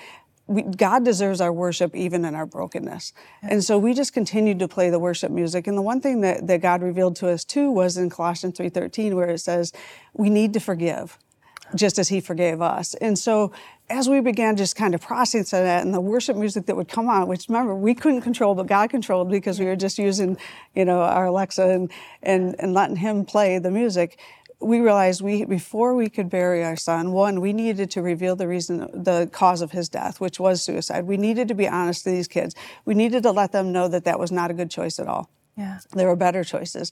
we, 0.47 0.61
God 0.63 1.03
deserves 1.05 1.41
our 1.41 1.51
worship 1.51 1.95
even 1.95 2.23
in 2.25 2.35
our 2.35 2.45
brokenness. 2.45 3.13
And 3.41 3.63
so 3.63 3.77
we 3.77 3.93
just 3.93 4.13
continued 4.13 4.59
to 4.59 4.67
play 4.67 4.89
the 4.89 4.99
worship 4.99 5.31
music. 5.31 5.67
And 5.67 5.77
the 5.77 5.81
one 5.81 6.01
thing 6.01 6.21
that, 6.21 6.47
that 6.47 6.61
God 6.61 6.81
revealed 6.81 7.15
to 7.17 7.29
us 7.29 7.43
too 7.43 7.71
was 7.71 7.97
in 7.97 8.09
Colossians 8.09 8.57
3.13 8.57 9.13
where 9.13 9.29
it 9.29 9.39
says, 9.39 9.71
we 10.13 10.29
need 10.29 10.53
to 10.53 10.59
forgive 10.59 11.17
just 11.73 11.97
as 11.97 12.09
he 12.09 12.21
forgave 12.21 12.61
us. 12.61 12.93
And 12.95 13.17
so 13.17 13.51
as 13.89 14.09
we 14.09 14.19
began 14.19 14.55
just 14.55 14.75
kind 14.75 14.95
of 14.95 15.01
processing 15.01 15.63
that 15.63 15.83
and 15.83 15.93
the 15.93 16.01
worship 16.01 16.35
music 16.35 16.65
that 16.65 16.75
would 16.75 16.87
come 16.87 17.07
on, 17.07 17.27
which 17.27 17.47
remember 17.47 17.75
we 17.75 17.93
couldn't 17.93 18.21
control, 18.21 18.55
but 18.55 18.67
God 18.67 18.89
controlled 18.89 19.29
because 19.29 19.59
we 19.59 19.65
were 19.65 19.75
just 19.75 19.97
using, 19.97 20.37
you 20.73 20.85
know, 20.85 21.01
our 21.01 21.25
Alexa 21.25 21.67
and, 21.67 21.91
and, 22.23 22.55
and 22.59 22.73
letting 22.73 22.97
him 22.97 23.25
play 23.25 23.59
the 23.59 23.71
music. 23.71 24.19
We 24.59 24.79
realized 24.79 25.21
we 25.21 25.45
before 25.45 25.95
we 25.95 26.09
could 26.09 26.29
bury 26.29 26.63
our 26.63 26.77
son 26.77 27.11
one 27.11 27.41
we 27.41 27.51
needed 27.51 27.91
to 27.91 28.01
reveal 28.01 28.37
the 28.37 28.47
reason 28.47 28.89
the 28.93 29.29
cause 29.31 29.61
of 29.61 29.71
his 29.71 29.89
death 29.89 30.21
which 30.21 30.39
was 30.39 30.63
suicide. 30.63 31.05
We 31.05 31.17
needed 31.17 31.49
to 31.49 31.53
be 31.53 31.67
honest 31.67 32.05
to 32.05 32.11
these 32.11 32.27
kids. 32.27 32.55
We 32.85 32.93
needed 32.95 33.23
to 33.23 33.31
let 33.31 33.51
them 33.51 33.73
know 33.73 33.89
that 33.89 34.05
that 34.05 34.17
was 34.17 34.31
not 34.31 34.49
a 34.49 34.53
good 34.53 34.71
choice 34.71 34.97
at 34.97 35.07
all. 35.07 35.29
Yeah. 35.57 35.79
There 35.93 36.07
were 36.07 36.15
better 36.15 36.43
choices 36.43 36.91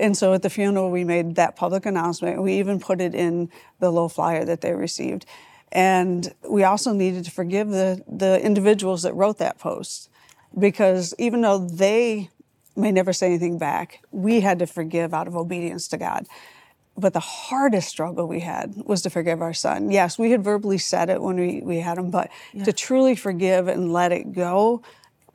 and 0.00 0.16
so 0.16 0.32
at 0.32 0.42
the 0.42 0.50
funeral 0.50 0.90
we 0.90 1.04
made 1.04 1.34
that 1.36 1.56
public 1.56 1.86
announcement 1.86 2.42
we 2.42 2.54
even 2.58 2.78
put 2.78 3.00
it 3.00 3.14
in 3.14 3.50
the 3.80 3.90
little 3.90 4.08
flyer 4.08 4.44
that 4.44 4.60
they 4.60 4.72
received 4.72 5.26
and 5.70 6.34
we 6.48 6.64
also 6.64 6.92
needed 6.92 7.24
to 7.24 7.30
forgive 7.30 7.68
the 7.68 8.02
the 8.08 8.40
individuals 8.44 9.02
that 9.02 9.14
wrote 9.14 9.38
that 9.38 9.58
post 9.58 10.10
because 10.58 11.14
even 11.18 11.40
though 11.40 11.58
they 11.58 12.30
may 12.76 12.92
never 12.92 13.12
say 13.12 13.26
anything 13.26 13.58
back 13.58 14.00
we 14.10 14.40
had 14.40 14.58
to 14.58 14.66
forgive 14.66 15.12
out 15.12 15.26
of 15.26 15.36
obedience 15.36 15.88
to 15.88 15.96
god 15.96 16.26
but 16.98 17.12
the 17.12 17.20
hardest 17.20 17.88
struggle 17.88 18.26
we 18.26 18.40
had 18.40 18.74
was 18.84 19.02
to 19.02 19.10
forgive 19.10 19.40
our 19.40 19.54
son. 19.54 19.90
Yes, 19.90 20.18
we 20.18 20.32
had 20.32 20.42
verbally 20.42 20.78
said 20.78 21.08
it 21.08 21.22
when 21.22 21.36
we, 21.36 21.60
we 21.62 21.78
had 21.78 21.96
him, 21.96 22.10
but 22.10 22.28
yeah. 22.52 22.64
to 22.64 22.72
truly 22.72 23.14
forgive 23.14 23.68
and 23.68 23.92
let 23.92 24.10
it 24.10 24.32
go 24.32 24.82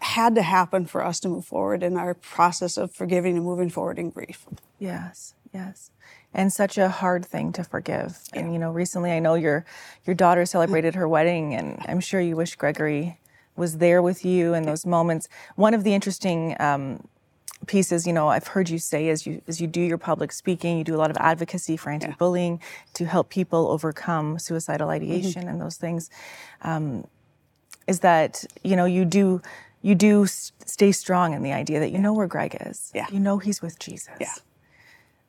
had 0.03 0.36
to 0.36 0.41
happen 0.41 0.86
for 0.86 1.03
us 1.03 1.19
to 1.22 1.29
move 1.29 1.45
forward 1.45 1.83
in 1.83 1.98
our 1.98 2.13
process 2.13 2.77
of 2.77 2.91
forgiving 2.91 3.36
and 3.36 3.45
moving 3.45 3.69
forward 3.69 3.98
in 3.98 4.10
grief. 4.10 4.45
Yes, 4.79 5.33
yes. 5.53 5.91
And 6.33 6.51
such 6.51 6.77
a 6.77 6.89
hard 6.89 7.25
thing 7.25 7.51
to 7.53 7.63
forgive. 7.63 8.19
Yeah. 8.33 8.39
And 8.41 8.53
you 8.53 8.60
know, 8.60 8.72
recently 8.72 9.12
I 9.12 9.19
know 9.19 9.36
your 9.36 9.65
your 10.05 10.15
daughter 10.15 10.45
celebrated 10.45 10.95
her 10.95 11.07
wedding 11.07 11.53
and 11.53 11.83
I'm 11.88 12.00
sure 12.00 12.19
you 12.19 12.36
wish 12.36 12.55
Gregory 12.55 13.19
was 13.55 13.77
there 13.77 14.01
with 14.01 14.25
you 14.25 14.53
in 14.53 14.63
those 14.63 14.86
moments. 14.86 15.29
One 15.55 15.74
of 15.74 15.83
the 15.83 15.93
interesting 15.93 16.55
um, 16.60 17.07
pieces 17.65 18.05
you 18.05 18.13
know 18.13 18.27
i've 18.27 18.48
heard 18.48 18.69
you 18.69 18.77
say 18.77 19.10
as 19.10 19.25
you 19.25 19.41
as 19.48 19.62
you 19.62 19.67
do 19.67 19.81
your 19.81 19.98
public 19.98 20.31
speaking 20.31 20.77
you 20.77 20.83
do 20.83 20.95
a 20.95 20.98
lot 20.98 21.10
of 21.10 21.17
advocacy 21.17 21.77
for 21.77 21.91
anti-bullying 21.91 22.53
yeah. 22.53 22.67
to 22.93 23.05
help 23.05 23.29
people 23.29 23.69
overcome 23.69 24.38
suicidal 24.38 24.88
mm-hmm. 24.88 24.95
ideation 24.95 25.43
mm-hmm. 25.43 25.50
and 25.50 25.62
those 25.62 25.77
things 25.77 26.10
um, 26.63 27.05
is 27.88 28.01
that 28.01 28.43
you 28.63 28.75
know 28.75 28.86
you 28.86 29.05
do 29.05 29.41
you 29.84 29.94
do 29.94 30.25
stay 30.25 30.92
strong 30.92 31.34
in 31.34 31.44
the 31.44 31.54
idea 31.54 31.80
that 31.80 31.92
you 31.92 32.00
know 32.00 32.13
where 32.13 32.28
greg 32.28 32.58
is 32.62 32.92
yeah. 32.96 33.06
you 33.12 33.20
know 33.20 33.38
he's 33.38 33.62
with 33.62 33.78
jesus 33.78 34.18
yeah. 34.20 34.34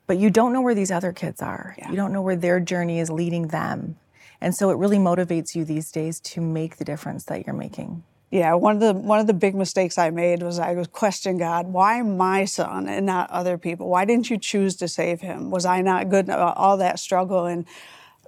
but 0.07 0.17
you 0.17 0.31
don't 0.31 0.51
know 0.51 0.61
where 0.61 0.75
these 0.75 0.91
other 0.91 1.13
kids 1.13 1.41
are 1.41 1.75
yeah. 1.77 1.89
you 1.91 1.95
don't 1.95 2.11
know 2.11 2.21
where 2.21 2.35
their 2.35 2.59
journey 2.59 2.99
is 2.99 3.11
leading 3.11 3.49
them 3.49 3.97
and 4.41 4.55
so 4.55 4.69
it 4.71 4.77
really 4.77 4.97
motivates 4.97 5.53
you 5.55 5.63
these 5.63 5.91
days 5.91 6.19
to 6.19 6.41
make 6.41 6.77
the 6.77 6.85
difference 6.85 7.25
that 7.25 7.45
you're 7.45 7.55
making 7.55 8.03
yeah, 8.31 8.53
one 8.53 8.75
of 8.75 8.81
the 8.81 8.93
one 8.93 9.19
of 9.19 9.27
the 9.27 9.33
big 9.33 9.55
mistakes 9.55 9.97
I 9.97 10.09
made 10.09 10.43
was 10.43 10.59
I 10.59 10.73
was 10.73 10.87
questioning 10.87 11.37
God, 11.37 11.67
why 11.67 12.01
my 12.01 12.43
son 12.43 12.85
and 12.89 13.05
not 13.05 13.29
other 13.29 13.57
people? 13.57 13.87
Why 13.87 14.03
didn't 14.03 14.29
you 14.29 14.37
choose 14.37 14.75
to 14.77 14.89
save 14.89 15.21
him? 15.21 15.51
Was 15.51 15.65
I 15.65 15.81
not 15.81 16.09
good 16.09 16.25
enough? 16.25 16.53
All 16.57 16.75
that 16.77 16.99
struggle 16.99 17.45
and 17.45 17.65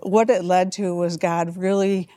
what 0.01 0.29
it 0.29 0.45
led 0.45 0.71
to 0.73 0.95
was 0.95 1.17
God 1.17 1.57
really, 1.57 2.07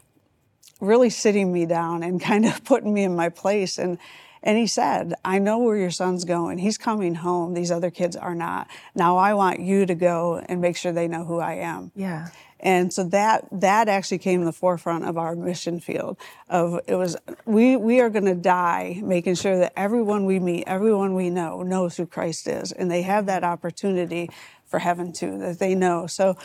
really 0.81 1.11
sitting 1.11 1.53
me 1.53 1.67
down 1.67 2.03
and 2.03 2.21
kind 2.31 2.47
of 2.47 2.65
putting 2.65 2.93
me 2.93 3.05
in 3.05 3.15
my 3.15 3.29
place. 3.29 3.79
And 3.79 3.99
and 4.43 4.57
he 4.57 4.67
said, 4.67 5.15
I 5.23 5.39
know 5.39 5.59
where 5.59 5.77
your 5.77 5.91
son's 5.91 6.25
going. 6.25 6.59
He's 6.59 6.79
coming 6.79 7.17
home. 7.17 7.53
These 7.53 7.71
other 7.71 7.91
kids 7.91 8.17
are 8.17 8.35
not. 8.35 8.69
Now 8.95 9.19
I 9.19 9.35
want 9.35 9.61
you 9.61 9.85
to 9.85 9.95
go 9.95 10.43
and 10.49 10.63
make 10.63 10.79
sure 10.79 10.93
they 10.93 11.09
know 11.09 11.25
who 11.25 11.41
I 11.41 11.57
am. 11.57 11.93
Yeah. 11.95 12.29
And 12.63 12.93
so 12.93 13.05
that 13.05 13.47
that 13.53 13.89
actually 13.89 14.19
came 14.19 14.41
in 14.41 14.47
the 14.47 14.53
forefront 14.53 15.05
of 15.05 15.17
our 15.17 15.35
mission 15.35 15.81
field. 15.81 16.19
Of 16.49 16.81
it 16.87 16.95
was 16.95 17.17
we 17.47 17.77
we 17.77 18.01
are 18.01 18.11
going 18.11 18.27
to 18.27 18.35
die 18.35 19.01
making 19.03 19.37
sure 19.37 19.59
that 19.59 19.73
everyone 19.77 20.27
we 20.27 20.39
meet, 20.39 20.65
everyone 20.67 21.15
we 21.15 21.31
know, 21.31 21.63
knows 21.63 21.97
who 21.97 22.07
Christ 22.07 22.47
is, 22.49 22.73
and 22.73 22.91
they 22.91 23.03
have 23.03 23.27
that 23.27 23.45
opportunity 23.45 24.31
for 24.67 24.79
heaven 24.79 25.13
too, 25.13 25.39
that 25.39 25.59
they 25.59 25.75
know. 25.75 26.07
So 26.07 26.37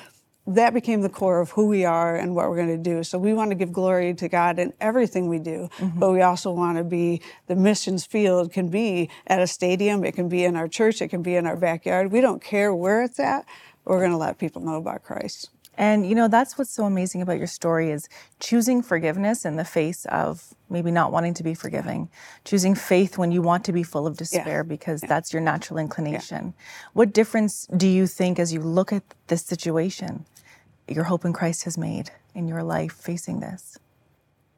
that 0.48 0.74
became 0.74 1.02
the 1.02 1.10
core 1.10 1.40
of 1.40 1.52
who 1.52 1.68
we 1.68 1.86
are 1.86 2.16
and 2.16 2.36
what 2.36 2.50
we're 2.50 2.56
going 2.56 2.68
to 2.68 2.78
do. 2.78 3.04
So 3.04 3.18
we 3.18 3.34
want 3.34 3.52
to 3.52 3.56
give 3.56 3.74
glory 3.74 4.14
to 4.14 4.30
God 4.30 4.60
in 4.60 4.74
everything 4.80 5.28
we 5.28 5.40
do, 5.40 5.70
mm-hmm. 5.78 6.00
but 6.00 6.12
we 6.12 6.22
also 6.22 6.52
want 6.52 6.78
to 6.78 6.84
be 6.84 7.22
the 7.48 7.56
missions 7.56 8.06
field 8.06 8.52
can 8.52 8.70
be 8.70 9.10
at 9.26 9.42
a 9.42 9.48
stadium, 9.48 10.04
it 10.04 10.14
can 10.14 10.30
be 10.30 10.44
in 10.44 10.56
our 10.56 10.68
church, 10.68 11.02
it 11.02 11.08
can 11.08 11.24
be 11.24 11.36
in 11.36 11.48
our 11.48 11.58
backyard. 11.58 12.12
We 12.12 12.22
don't 12.22 12.44
care 12.44 12.74
where 12.76 13.02
it's 13.02 13.20
at. 13.20 13.46
We're 13.86 14.00
going 14.00 14.12
to 14.12 14.18
let 14.18 14.38
people 14.38 14.62
know 14.62 14.76
about 14.76 15.04
Christ. 15.04 15.50
And 15.78 16.08
you 16.08 16.16
know, 16.16 16.28
that's 16.28 16.58
what's 16.58 16.72
so 16.72 16.86
amazing 16.86 17.22
about 17.22 17.38
your 17.38 17.48
story 17.48 17.92
is 17.92 18.08
choosing 18.40 18.82
forgiveness 18.82 19.46
in 19.46 19.56
the 19.58 19.66
face 19.66 20.06
of 20.06 20.54
maybe 20.70 20.92
not 20.92 21.12
wanting 21.12 21.34
to 21.36 21.44
be 21.44 21.54
forgiving, 21.54 22.10
choosing 22.44 22.76
faith 22.76 23.18
when 23.18 23.32
you 23.32 23.42
want 23.42 23.66
to 23.66 23.74
be 23.74 23.84
full 23.84 24.08
of 24.08 24.18
despair 24.18 24.58
yeah. 24.58 24.64
because 24.64 25.04
yeah. 25.04 25.10
that's 25.10 25.34
your 25.34 25.42
natural 25.42 25.78
inclination. 25.78 26.46
Yeah. 26.46 26.64
What 26.94 27.14
difference 27.14 27.68
do 27.76 27.88
you 27.88 28.08
think 28.08 28.40
as 28.40 28.54
you 28.54 28.62
look 28.62 28.94
at 28.94 29.04
this 29.28 29.44
situation 29.44 30.26
your 30.88 31.06
hope 31.06 31.26
in 31.26 31.34
Christ 31.34 31.64
has 31.64 31.78
made 31.78 32.12
in 32.34 32.48
your 32.48 32.64
life 32.64 32.94
facing 32.94 33.40
this? 33.40 33.78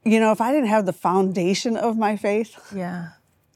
You 0.03 0.19
know, 0.19 0.31
if 0.31 0.41
I 0.41 0.51
didn't 0.51 0.69
have 0.69 0.85
the 0.85 0.93
foundation 0.93 1.75
of 1.75 1.97
my 1.97 2.15
faith, 2.15 2.55
yeah. 2.73 3.09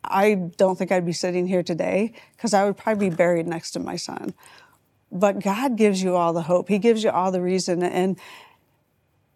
I 0.03 0.35
don't 0.57 0.77
think 0.77 0.91
I'd 0.91 1.05
be 1.05 1.13
sitting 1.13 1.47
here 1.47 1.63
today 1.63 2.13
because 2.35 2.53
I 2.53 2.65
would 2.65 2.75
probably 2.75 3.09
be 3.09 3.15
buried 3.15 3.47
next 3.47 3.71
to 3.71 3.79
my 3.79 3.95
son 3.95 4.33
but 5.11 5.39
God 5.39 5.75
gives 5.75 6.01
you 6.01 6.15
all 6.15 6.33
the 6.33 6.43
hope. 6.43 6.69
He 6.69 6.79
gives 6.79 7.03
you 7.03 7.09
all 7.09 7.31
the 7.31 7.41
reason. 7.41 7.83
And 7.83 8.17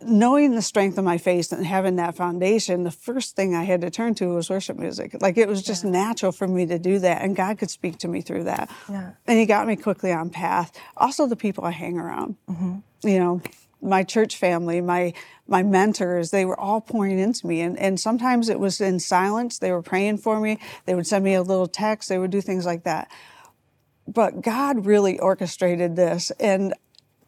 knowing 0.01 0.55
the 0.55 0.61
strength 0.61 0.97
of 0.97 1.03
my 1.03 1.17
faith 1.17 1.51
and 1.51 1.65
having 1.65 1.97
that 1.97 2.15
foundation, 2.15 2.83
the 2.83 2.91
first 2.91 3.35
thing 3.35 3.55
I 3.55 3.63
had 3.63 3.81
to 3.81 3.89
turn 3.89 4.15
to 4.15 4.33
was 4.33 4.49
worship 4.49 4.77
music. 4.77 5.17
Like 5.21 5.37
it 5.37 5.47
was 5.47 5.61
just 5.63 5.83
yeah. 5.83 5.91
natural 5.91 6.31
for 6.31 6.47
me 6.47 6.65
to 6.67 6.79
do 6.79 6.99
that, 6.99 7.21
and 7.21 7.35
God 7.35 7.57
could 7.57 7.69
speak 7.69 7.97
to 7.99 8.07
me 8.07 8.21
through 8.21 8.45
that. 8.45 8.69
Yeah. 8.89 9.11
And 9.27 9.39
He 9.39 9.45
got 9.45 9.67
me 9.67 9.75
quickly 9.75 10.11
on 10.11 10.29
path. 10.29 10.71
Also, 10.97 11.27
the 11.27 11.35
people 11.35 11.65
I 11.65 11.71
hang 11.71 11.97
around. 11.97 12.35
Mm-hmm. 12.49 13.07
You 13.07 13.19
know, 13.19 13.41
my 13.81 14.03
church 14.03 14.37
family, 14.37 14.81
my 14.81 15.13
my 15.47 15.61
mentors, 15.61 16.31
they 16.31 16.45
were 16.45 16.59
all 16.59 16.81
pouring 16.81 17.19
into 17.19 17.45
me. 17.45 17.61
And, 17.61 17.77
and 17.77 17.99
sometimes 17.99 18.49
it 18.49 18.59
was 18.59 18.81
in 18.81 18.99
silence. 18.99 19.59
They 19.59 19.71
were 19.71 19.83
praying 19.83 20.17
for 20.17 20.39
me. 20.39 20.57
They 20.85 20.95
would 20.95 21.05
send 21.05 21.23
me 21.23 21.35
a 21.35 21.43
little 21.43 21.67
text. 21.67 22.09
They 22.09 22.17
would 22.17 22.31
do 22.31 22.41
things 22.41 22.65
like 22.65 22.83
that 22.83 23.11
but 24.07 24.41
God 24.41 24.85
really 24.85 25.19
orchestrated 25.19 25.95
this. 25.95 26.31
And 26.39 26.73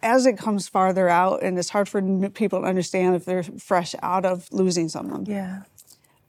as 0.02 0.26
it 0.26 0.38
comes 0.38 0.68
farther 0.68 1.10
out, 1.10 1.42
and 1.42 1.58
it's 1.58 1.70
hard 1.70 1.90
for 1.90 2.02
people 2.30 2.62
to 2.62 2.66
understand 2.68 3.16
if 3.16 3.26
they're 3.26 3.44
fresh 3.44 3.96
out 4.02 4.26
of 4.26 4.48
losing 4.52 4.90
someone. 4.90 5.26
Yeah. 5.26 5.64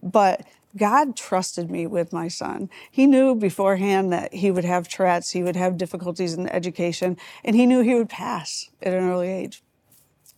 But 0.03 0.47
God 0.77 1.17
trusted 1.17 1.71
me 1.71 1.87
with 1.87 2.13
my 2.13 2.29
son. 2.29 2.71
He 2.91 3.07
knew 3.07 3.35
beforehand 3.35 4.13
that 4.13 4.35
he 4.35 4.51
would 4.51 4.65
have 4.65 4.89
Tourette's, 4.89 5.31
he 5.31 5.43
would 5.43 5.57
have 5.57 5.77
difficulties 5.77 6.35
in 6.35 6.49
education, 6.49 7.17
and 7.45 7.57
he 7.57 7.67
knew 7.67 7.81
he 7.81 7.95
would 7.95 8.09
pass 8.09 8.71
at 8.83 8.95
an 8.95 9.09
early 9.09 9.29
age. 9.29 9.63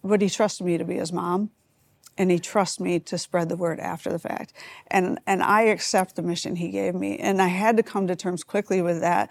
But 0.02 0.22
he 0.22 0.30
trusted 0.30 0.66
me 0.66 0.78
to 0.78 0.84
be 0.84 0.96
his 0.96 1.12
mom, 1.12 1.50
and 2.16 2.30
he 2.30 2.38
trusts 2.38 2.80
me 2.80 2.98
to 3.00 3.18
spread 3.18 3.48
the 3.48 3.56
word 3.56 3.80
after 3.80 4.10
the 4.10 4.18
fact. 4.18 4.52
And, 4.88 5.20
and 5.26 5.42
I 5.42 5.62
accept 5.62 6.16
the 6.16 6.22
mission 6.22 6.56
he 6.56 6.70
gave 6.70 6.94
me. 6.94 7.18
And 7.18 7.40
I 7.40 7.48
had 7.48 7.76
to 7.76 7.82
come 7.82 8.06
to 8.06 8.16
terms 8.16 8.42
quickly 8.42 8.82
with 8.82 9.00
that 9.00 9.30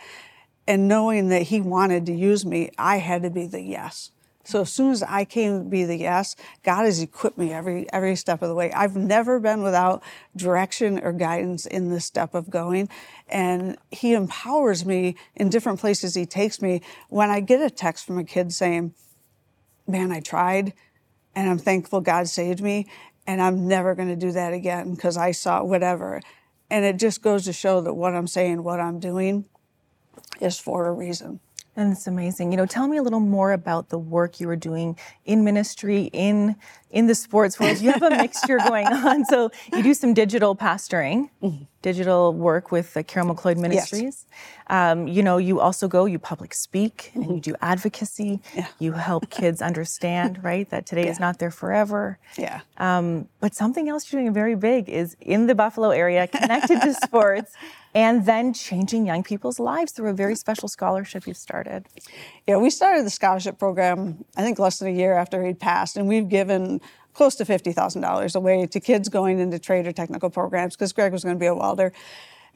and 0.70 0.88
knowing 0.88 1.30
that 1.30 1.42
he 1.42 1.60
wanted 1.60 2.06
to 2.06 2.14
use 2.14 2.46
me, 2.46 2.70
I 2.78 2.98
had 2.98 3.24
to 3.24 3.32
be 3.32 3.48
the 3.48 3.60
yes. 3.60 4.12
So 4.44 4.62
as 4.62 4.72
soon 4.72 4.92
as 4.92 5.02
I 5.02 5.26
came 5.26 5.64
to 5.64 5.70
be 5.70 5.84
the 5.84 5.98
yes, 5.98 6.36
God 6.64 6.86
has 6.86 7.02
equipped 7.02 7.40
me 7.40 7.52
every 7.52 7.92
every 7.92 8.16
step 8.16 8.44
of 8.44 8.50
the 8.50 8.56
way. 8.56 8.72
I've 8.72 8.96
never 8.96 9.40
been 9.40 9.64
without 9.64 10.04
direction 10.36 11.00
or 11.00 11.12
guidance 11.12 11.66
in 11.66 11.90
this 11.90 12.06
step 12.06 12.36
of 12.36 12.52
going. 12.52 12.88
And 13.28 13.78
he 13.90 14.14
empowers 14.14 14.86
me 14.86 15.16
in 15.36 15.50
different 15.50 15.80
places 15.80 16.14
he 16.14 16.28
takes 16.28 16.62
me. 16.62 16.82
When 17.10 17.32
I 17.32 17.40
get 17.40 17.62
a 17.62 17.70
text 17.72 18.06
from 18.06 18.20
a 18.20 18.24
kid 18.24 18.54
saying, 18.54 18.94
Man, 19.88 20.12
I 20.12 20.20
tried 20.20 20.74
and 21.36 21.50
I'm 21.50 21.58
thankful 21.58 22.00
God 22.00 22.28
saved 22.28 22.62
me. 22.62 22.88
And 23.26 23.42
I'm 23.42 23.68
never 23.68 23.96
going 23.96 24.10
to 24.10 24.16
do 24.16 24.32
that 24.32 24.54
again 24.54 24.94
because 24.94 25.18
I 25.18 25.32
saw 25.32 25.64
whatever. 25.64 26.22
And 26.70 26.86
it 26.86 26.98
just 26.98 27.24
goes 27.24 27.46
to 27.46 27.54
show 27.54 27.82
that 27.82 27.96
what 27.96 28.16
I'm 28.16 28.28
saying, 28.28 28.64
what 28.64 28.80
I'm 28.80 29.00
doing 29.00 29.46
is 30.40 30.60
for 30.60 30.88
a 30.88 30.92
reason. 30.92 31.40
And 31.76 31.94
it's 31.94 32.08
amazing. 32.08 32.52
You 32.52 32.58
know, 32.58 32.66
tell 32.66 32.88
me 32.88 32.98
a 32.98 33.04
little 33.04 33.22
more 33.22 33.54
about 33.54 33.88
the 33.88 33.98
work 33.98 34.40
you 34.42 34.48
were 34.48 34.58
doing 34.58 34.98
in 35.26 35.46
ministry, 35.46 36.10
in 36.12 36.56
in 36.92 37.08
the 37.08 37.16
sports 37.16 37.60
world. 37.60 37.80
You 37.80 37.92
have 37.92 38.02
a 38.02 38.10
mixture 38.10 38.58
going 38.58 38.88
on. 39.08 39.24
So 39.26 39.50
you 39.72 39.82
do 39.84 39.94
some 39.94 40.14
digital 40.14 40.56
pastoring, 40.56 41.30
mm-hmm. 41.42 41.64
Digital 41.82 42.34
work 42.34 42.72
with 42.72 42.94
the 42.94 43.04
Carol 43.04 43.34
McLeod 43.34 43.58
Ministries. 43.58 44.04
Yes. 44.04 44.26
Um, 44.68 45.08
you 45.08 45.24
know, 45.24 45.38
you 45.38 45.60
also 45.60 45.88
go, 45.88 46.06
you 46.06 46.20
public 46.20 46.54
speak, 46.54 47.12
mm-hmm. 47.12 47.22
and 47.24 47.36
you 47.36 47.42
do 47.42 47.56
advocacy. 47.62 48.42
Yeah. 48.54 48.68
You 48.80 48.92
help 48.94 49.30
kids 49.30 49.62
understand, 49.62 50.44
right, 50.44 50.70
that 50.70 50.86
today 50.86 51.06
yeah. 51.06 51.12
is 51.12 51.20
not 51.20 51.40
there 51.40 51.52
forever. 51.52 52.20
Yeah. 52.38 52.62
Um, 52.78 53.28
but 53.40 53.56
something 53.56 53.90
else 53.90 54.12
you're 54.12 54.22
doing 54.22 54.34
very 54.34 54.56
big 54.56 54.90
is 54.90 55.16
in 55.22 55.48
the 55.48 55.56
Buffalo 55.56 55.90
area, 55.90 56.28
connected 56.28 56.82
to 56.82 56.94
sports 57.04 57.54
and 57.96 58.26
then 58.26 58.54
changing 58.54 59.08
young 59.08 59.24
people's 59.24 59.60
lives 59.60 59.92
through 59.92 60.10
a 60.10 60.14
very 60.14 60.36
special 60.36 60.68
scholarship 60.68 61.26
you've 61.26 61.38
started. 61.38 61.88
Yeah, 62.46 62.58
we 62.58 62.70
started 62.70 63.06
the 63.06 63.10
scholarship 63.10 63.58
program, 63.58 64.24
I 64.38 64.44
think, 64.44 64.60
less 64.60 64.80
than 64.80 64.90
a 64.90 64.92
year 64.92 65.14
after 65.14 65.44
he'd 65.44 65.60
passed, 65.60 65.98
and 65.98 66.08
we've 66.08 66.30
given 66.30 66.82
close 67.20 67.36
to 67.36 67.44
$50,000 67.44 68.34
away 68.34 68.66
to 68.66 68.80
kids 68.80 69.10
going 69.10 69.40
into 69.40 69.60
trade 69.60 69.86
or 69.86 69.92
technical 69.92 70.30
programs 70.30 70.78
because 70.78 70.94
Greg 70.94 71.12
was 71.12 71.22
going 71.22 71.36
to 71.36 71.40
be 71.40 71.48
a 71.48 71.54
welder. 71.54 71.92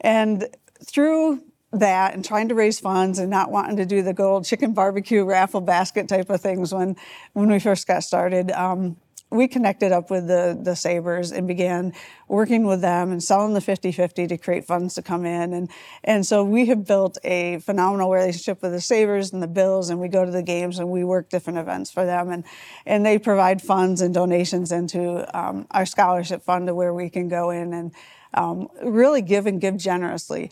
And 0.00 0.48
through 0.82 1.42
that 1.70 2.14
and 2.14 2.24
trying 2.24 2.48
to 2.48 2.54
raise 2.54 2.80
funds 2.80 3.18
and 3.18 3.28
not 3.28 3.50
wanting 3.50 3.76
to 3.76 3.84
do 3.84 4.00
the 4.00 4.14
gold 4.14 4.46
chicken 4.46 4.72
barbecue 4.72 5.22
raffle 5.22 5.60
basket 5.60 6.08
type 6.08 6.30
of 6.30 6.40
things 6.40 6.72
when 6.72 6.96
when 7.34 7.50
we 7.50 7.58
first 7.58 7.86
got 7.86 8.02
started. 8.04 8.52
Um, 8.52 8.96
we 9.34 9.48
connected 9.48 9.92
up 9.92 10.10
with 10.10 10.28
the, 10.28 10.58
the 10.60 10.76
Sabres 10.76 11.32
and 11.32 11.48
began 11.48 11.92
working 12.28 12.66
with 12.66 12.80
them 12.80 13.10
and 13.10 13.22
selling 13.22 13.52
the 13.52 13.60
50-50 13.60 14.28
to 14.28 14.38
create 14.38 14.64
funds 14.64 14.94
to 14.94 15.02
come 15.02 15.26
in. 15.26 15.52
And, 15.52 15.70
and 16.04 16.24
so 16.24 16.44
we 16.44 16.66
have 16.66 16.86
built 16.86 17.18
a 17.24 17.58
phenomenal 17.58 18.10
relationship 18.10 18.62
with 18.62 18.72
the 18.72 18.80
Sabres 18.80 19.32
and 19.32 19.42
the 19.42 19.48
Bills, 19.48 19.90
and 19.90 20.00
we 20.00 20.08
go 20.08 20.24
to 20.24 20.30
the 20.30 20.42
games 20.42 20.78
and 20.78 20.88
we 20.88 21.04
work 21.04 21.28
different 21.30 21.58
events 21.58 21.90
for 21.90 22.06
them. 22.06 22.30
And, 22.30 22.44
and 22.86 23.04
they 23.04 23.18
provide 23.18 23.60
funds 23.60 24.00
and 24.00 24.14
donations 24.14 24.70
into 24.70 25.26
um, 25.36 25.66
our 25.72 25.84
scholarship 25.84 26.42
fund 26.42 26.68
to 26.68 26.74
where 26.74 26.94
we 26.94 27.10
can 27.10 27.28
go 27.28 27.50
in 27.50 27.74
and 27.74 27.92
um, 28.34 28.68
really 28.82 29.22
give 29.22 29.46
and 29.46 29.60
give 29.60 29.76
generously. 29.76 30.50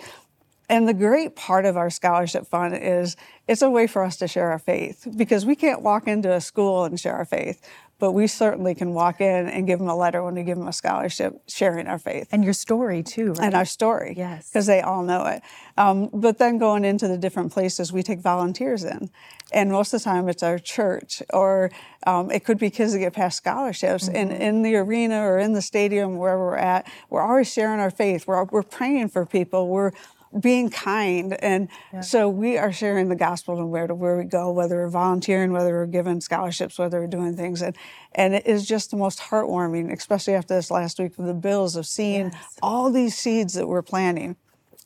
And 0.68 0.88
the 0.88 0.94
great 0.94 1.36
part 1.36 1.66
of 1.66 1.76
our 1.76 1.90
scholarship 1.90 2.46
fund 2.46 2.74
is 2.74 3.16
it's 3.46 3.60
a 3.60 3.68
way 3.68 3.86
for 3.86 4.02
us 4.02 4.16
to 4.16 4.28
share 4.28 4.50
our 4.50 4.58
faith 4.58 5.06
because 5.16 5.44
we 5.44 5.54
can't 5.54 5.82
walk 5.82 6.08
into 6.08 6.32
a 6.32 6.40
school 6.40 6.84
and 6.84 6.98
share 6.98 7.14
our 7.14 7.26
faith 7.26 7.60
but 8.02 8.10
we 8.10 8.26
certainly 8.26 8.74
can 8.74 8.94
walk 8.94 9.20
in 9.20 9.46
and 9.46 9.64
give 9.64 9.78
them 9.78 9.88
a 9.88 9.94
letter 9.94 10.24
when 10.24 10.34
we 10.34 10.42
give 10.42 10.58
them 10.58 10.66
a 10.66 10.72
scholarship, 10.72 11.40
sharing 11.46 11.86
our 11.86 12.00
faith. 12.00 12.26
And 12.32 12.42
your 12.42 12.52
story, 12.52 13.04
too, 13.04 13.34
right? 13.34 13.44
And 13.44 13.54
our 13.54 13.64
story. 13.64 14.14
Yes. 14.16 14.48
Because 14.48 14.66
they 14.66 14.80
all 14.80 15.04
know 15.04 15.24
it. 15.26 15.40
Um, 15.76 16.10
but 16.12 16.36
then 16.38 16.58
going 16.58 16.84
into 16.84 17.06
the 17.06 17.16
different 17.16 17.52
places, 17.52 17.92
we 17.92 18.02
take 18.02 18.18
volunteers 18.18 18.82
in. 18.82 19.08
And 19.52 19.70
most 19.70 19.94
of 19.94 20.00
the 20.00 20.04
time, 20.04 20.28
it's 20.28 20.42
our 20.42 20.58
church, 20.58 21.22
or 21.32 21.70
um, 22.04 22.28
it 22.32 22.44
could 22.44 22.58
be 22.58 22.70
kids 22.70 22.92
that 22.92 22.98
get 22.98 23.12
past 23.12 23.36
scholarships. 23.36 24.08
Mm-hmm. 24.08 24.16
And 24.16 24.32
in 24.32 24.62
the 24.62 24.74
arena 24.74 25.20
or 25.20 25.38
in 25.38 25.52
the 25.52 25.62
stadium, 25.62 26.18
wherever 26.18 26.44
we're 26.44 26.56
at, 26.56 26.90
we're 27.08 27.22
always 27.22 27.52
sharing 27.52 27.78
our 27.78 27.92
faith. 27.92 28.26
We're, 28.26 28.42
we're 28.46 28.64
praying 28.64 29.10
for 29.10 29.24
people. 29.24 29.68
We're 29.68 29.92
being 30.40 30.70
kind. 30.70 31.34
And 31.42 31.68
yeah. 31.92 32.00
so 32.00 32.28
we 32.28 32.58
are 32.58 32.72
sharing 32.72 33.08
the 33.08 33.16
gospel 33.16 33.58
and 33.58 33.70
where 33.70 33.86
to 33.86 33.94
where 33.94 34.16
we 34.16 34.24
go, 34.24 34.50
whether 34.50 34.76
we're 34.76 34.88
volunteering, 34.88 35.52
whether 35.52 35.72
we're 35.72 35.86
giving 35.86 36.20
scholarships, 36.20 36.78
whether 36.78 37.00
we're 37.00 37.06
doing 37.06 37.36
things. 37.36 37.62
And 37.62 37.76
and 38.14 38.34
it 38.34 38.46
is 38.46 38.66
just 38.66 38.90
the 38.90 38.96
most 38.96 39.20
heartwarming, 39.20 39.92
especially 39.92 40.34
after 40.34 40.54
this 40.54 40.70
last 40.70 40.98
week 40.98 41.16
with 41.18 41.26
the 41.26 41.34
bills 41.34 41.76
of 41.76 41.86
seeing 41.86 42.30
yes. 42.32 42.58
all 42.62 42.90
these 42.90 43.16
seeds 43.16 43.54
that 43.54 43.66
we're 43.66 43.82
planting. 43.82 44.36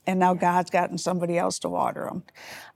And 0.08 0.20
now 0.20 0.34
God's 0.34 0.70
gotten 0.70 0.98
somebody 0.98 1.36
else 1.36 1.58
to 1.60 1.68
water 1.68 2.04
them. 2.04 2.22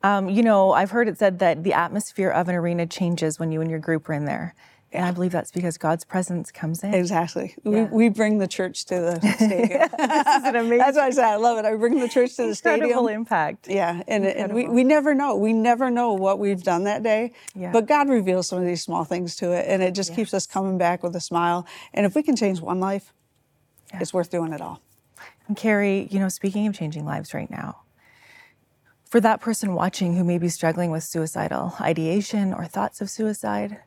Um, 0.03 0.29
you 0.29 0.43
know, 0.43 0.73
I've 0.73 0.91
heard 0.91 1.07
it 1.07 1.17
said 1.17 1.39
that 1.39 1.62
the 1.62 1.73
atmosphere 1.73 2.31
of 2.31 2.49
an 2.49 2.57
arena 2.57 2.87
changes 2.87 3.39
when 3.39 3.53
you 3.53 3.61
and 3.61 3.71
your 3.71 3.79
group 3.79 4.09
are 4.09 4.15
in 4.15 4.25
there. 4.25 4.57
And 4.92 5.04
I 5.04 5.12
believe 5.12 5.30
that's 5.30 5.52
because 5.52 5.78
God's 5.78 6.04
presence 6.04 6.50
comes 6.50 6.82
in. 6.82 6.92
Exactly. 6.92 7.54
Yeah. 7.62 7.85
We, 7.85 8.06
we 8.06 8.09
bring 8.09 8.38
the 8.38 8.49
church 8.49 8.87
to 8.87 8.97
the 8.97 9.20
stadium. 9.37 9.88
this 9.97 10.37
is 10.37 10.54
amazing. 10.54 10.78
that's 10.78 10.97
what 10.97 11.04
I 11.04 11.11
say 11.11 11.23
I 11.23 11.37
love 11.37 11.59
it. 11.59 11.64
I 11.64 11.76
bring 11.76 12.00
the 12.00 12.09
church 12.09 12.35
to 12.37 12.47
the 12.49 12.54
stadium. 12.56 12.87
Incredible 12.87 13.09
impact. 13.09 13.68
Yeah, 13.68 14.03
and, 14.09 14.26
and 14.26 14.53
we, 14.53 14.66
we 14.66 14.83
never 14.83 15.14
know. 15.14 15.37
We 15.37 15.53
never 15.53 15.90
know 15.90 16.14
what 16.14 16.40
we've 16.40 16.62
done 16.62 16.85
that 16.85 17.05
day. 17.05 17.33
Yeah. 17.55 17.70
But 17.70 17.87
God 17.87 18.09
reveals 18.09 18.48
some 18.48 18.59
of 18.59 18.66
these 18.66 18.83
small 18.83 19.05
things 19.05 19.37
to 19.37 19.53
it, 19.53 19.66
and 19.68 19.81
it 19.81 19.94
just 19.94 20.11
yes. 20.11 20.16
keeps 20.16 20.35
us 20.35 20.46
coming 20.46 20.76
back 20.76 21.05
with 21.05 21.14
a 21.14 21.20
smile. 21.20 21.66
And 21.94 22.05
if 22.05 22.16
we 22.16 22.24
can 22.24 22.35
change 22.35 22.61
one 22.61 22.81
life, 22.81 23.12
yeah. 23.92 24.00
it's 24.00 24.12
worth 24.12 24.31
doing 24.31 24.53
it 24.53 24.61
all. 24.61 24.83
And 25.46 25.57
Keri, 25.57 26.09
you 26.11 26.18
know, 26.18 26.29
speaking 26.29 26.66
of 26.66 26.74
changing 26.74 27.05
lives 27.05 27.33
right 27.33 27.50
now, 27.50 27.83
for 29.05 29.20
that 29.20 29.40
person 29.40 29.74
watching 29.74 30.16
who 30.16 30.24
may 30.24 30.38
be 30.38 30.48
struggling 30.48 30.90
with 30.90 31.03
suicidal 31.05 31.74
ideation 31.81 32.53
or 32.53 32.66
thoughts 32.66 33.00
of 33.00 33.11
suicide, 33.11 33.79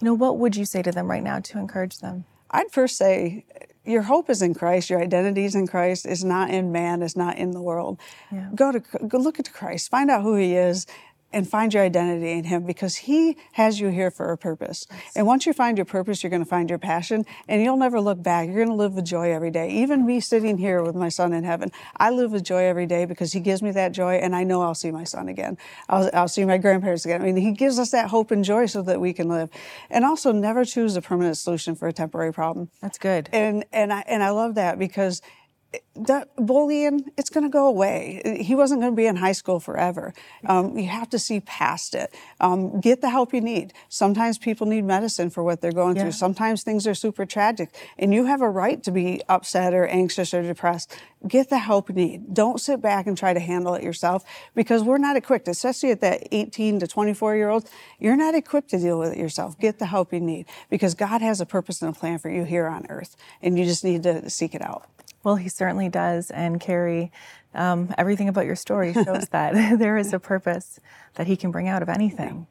you 0.00 0.04
know, 0.04 0.14
what 0.14 0.38
would 0.38 0.56
you 0.56 0.64
say 0.64 0.82
to 0.82 0.92
them 0.92 1.10
right 1.10 1.22
now 1.22 1.40
to 1.40 1.58
encourage 1.58 1.98
them? 1.98 2.24
I'd 2.50 2.70
first 2.70 2.96
say 2.96 3.44
your 3.84 4.02
hope 4.02 4.30
is 4.30 4.42
in 4.42 4.54
Christ, 4.54 4.90
your 4.90 5.00
identity 5.00 5.44
is 5.44 5.54
in 5.54 5.66
Christ, 5.66 6.06
is 6.06 6.24
not 6.24 6.50
in 6.50 6.72
man, 6.72 7.02
is 7.02 7.16
not 7.16 7.36
in 7.36 7.50
the 7.50 7.60
world. 7.60 7.98
Yeah. 8.30 8.48
Go 8.54 8.72
to 8.72 8.80
go 8.80 9.18
look 9.18 9.38
at 9.38 9.52
Christ, 9.52 9.90
find 9.90 10.10
out 10.10 10.22
who 10.22 10.34
he 10.34 10.54
is, 10.54 10.86
and 11.32 11.48
find 11.48 11.74
your 11.74 11.82
identity 11.82 12.32
in 12.32 12.44
Him 12.44 12.64
because 12.64 12.96
He 12.96 13.36
has 13.52 13.80
you 13.80 13.88
here 13.88 14.10
for 14.10 14.32
a 14.32 14.38
purpose. 14.38 14.86
Yes. 14.90 15.16
And 15.16 15.26
once 15.26 15.46
you 15.46 15.52
find 15.52 15.76
your 15.76 15.84
purpose, 15.84 16.22
you're 16.22 16.30
going 16.30 16.42
to 16.42 16.48
find 16.48 16.70
your 16.70 16.78
passion 16.78 17.24
and 17.46 17.62
you'll 17.62 17.76
never 17.76 18.00
look 18.00 18.22
back. 18.22 18.46
You're 18.46 18.56
going 18.56 18.68
to 18.68 18.74
live 18.74 18.94
with 18.94 19.04
joy 19.04 19.32
every 19.32 19.50
day. 19.50 19.70
Even 19.70 20.06
me 20.06 20.20
sitting 20.20 20.58
here 20.58 20.82
with 20.82 20.94
my 20.94 21.08
son 21.08 21.32
in 21.32 21.44
heaven, 21.44 21.70
I 21.96 22.10
live 22.10 22.32
with 22.32 22.44
joy 22.44 22.64
every 22.64 22.86
day 22.86 23.04
because 23.04 23.32
He 23.32 23.40
gives 23.40 23.62
me 23.62 23.70
that 23.72 23.92
joy 23.92 24.14
and 24.14 24.34
I 24.34 24.44
know 24.44 24.62
I'll 24.62 24.74
see 24.74 24.90
my 24.90 25.04
son 25.04 25.28
again. 25.28 25.58
I'll, 25.88 26.10
I'll 26.14 26.28
see 26.28 26.44
my 26.44 26.58
grandparents 26.58 27.04
again. 27.04 27.20
I 27.20 27.24
mean, 27.24 27.36
He 27.36 27.52
gives 27.52 27.78
us 27.78 27.90
that 27.90 28.08
hope 28.08 28.30
and 28.30 28.44
joy 28.44 28.66
so 28.66 28.82
that 28.82 29.00
we 29.00 29.12
can 29.12 29.28
live. 29.28 29.50
And 29.90 30.04
also, 30.04 30.32
never 30.32 30.64
choose 30.64 30.96
a 30.96 31.02
permanent 31.02 31.36
solution 31.36 31.74
for 31.74 31.88
a 31.88 31.92
temporary 31.92 32.32
problem. 32.32 32.70
That's 32.80 32.98
good. 32.98 33.28
And, 33.32 33.64
and, 33.72 33.92
I, 33.92 34.04
and 34.06 34.22
I 34.22 34.30
love 34.30 34.54
that 34.54 34.78
because 34.78 35.20
that 35.94 36.28
bullying, 36.36 37.10
it's 37.16 37.28
going 37.28 37.44
to 37.44 37.50
go 37.50 37.66
away. 37.66 38.40
He 38.40 38.54
wasn't 38.54 38.80
going 38.80 38.92
to 38.92 38.96
be 38.96 39.06
in 39.06 39.16
high 39.16 39.32
school 39.32 39.60
forever. 39.60 40.14
Um, 40.46 40.78
you 40.78 40.86
have 40.86 41.10
to 41.10 41.18
see 41.18 41.40
past 41.40 41.94
it. 41.94 42.14
Um, 42.40 42.80
get 42.80 43.00
the 43.00 43.10
help 43.10 43.34
you 43.34 43.40
need. 43.40 43.72
Sometimes 43.88 44.38
people 44.38 44.66
need 44.66 44.84
medicine 44.84 45.28
for 45.28 45.42
what 45.42 45.60
they're 45.60 45.72
going 45.72 45.96
yeah. 45.96 46.02
through. 46.02 46.12
Sometimes 46.12 46.62
things 46.62 46.86
are 46.86 46.94
super 46.94 47.26
tragic, 47.26 47.74
and 47.98 48.14
you 48.14 48.26
have 48.26 48.40
a 48.40 48.48
right 48.48 48.82
to 48.84 48.90
be 48.90 49.22
upset 49.28 49.74
or 49.74 49.86
anxious 49.86 50.32
or 50.32 50.42
depressed. 50.42 50.96
Get 51.26 51.50
the 51.50 51.58
help 51.58 51.88
you 51.88 51.96
need. 51.96 52.32
Don't 52.32 52.60
sit 52.60 52.80
back 52.80 53.06
and 53.06 53.18
try 53.18 53.34
to 53.34 53.40
handle 53.40 53.74
it 53.74 53.82
yourself 53.82 54.24
because 54.54 54.82
we're 54.82 54.98
not 54.98 55.16
equipped, 55.16 55.48
especially 55.48 55.90
at 55.90 56.00
that 56.00 56.28
18 56.30 56.78
to 56.80 56.86
24 56.86 57.36
year 57.36 57.48
old. 57.48 57.68
You're 57.98 58.16
not 58.16 58.34
equipped 58.34 58.70
to 58.70 58.78
deal 58.78 58.98
with 58.98 59.12
it 59.12 59.18
yourself. 59.18 59.58
Get 59.58 59.80
the 59.80 59.86
help 59.86 60.12
you 60.12 60.20
need 60.20 60.46
because 60.70 60.94
God 60.94 61.20
has 61.20 61.40
a 61.40 61.46
purpose 61.46 61.82
and 61.82 61.94
a 61.94 61.98
plan 61.98 62.18
for 62.18 62.30
you 62.30 62.44
here 62.44 62.68
on 62.68 62.86
earth, 62.88 63.16
and 63.42 63.58
you 63.58 63.64
just 63.64 63.84
need 63.84 64.04
to 64.04 64.30
seek 64.30 64.54
it 64.54 64.62
out. 64.62 64.88
Well, 65.24 65.36
he 65.36 65.48
certainly 65.48 65.88
does. 65.88 66.30
And 66.30 66.60
Keri, 66.60 67.10
um, 67.54 67.94
everything 67.98 68.28
about 68.28 68.46
your 68.46 68.56
story 68.56 68.92
shows 68.92 69.28
that 69.30 69.78
there 69.78 69.96
is 69.96 70.12
a 70.12 70.18
purpose 70.18 70.80
that 71.14 71.26
he 71.26 71.36
can 71.36 71.50
bring 71.50 71.68
out 71.68 71.82
of 71.82 71.88
anything. 71.88 72.46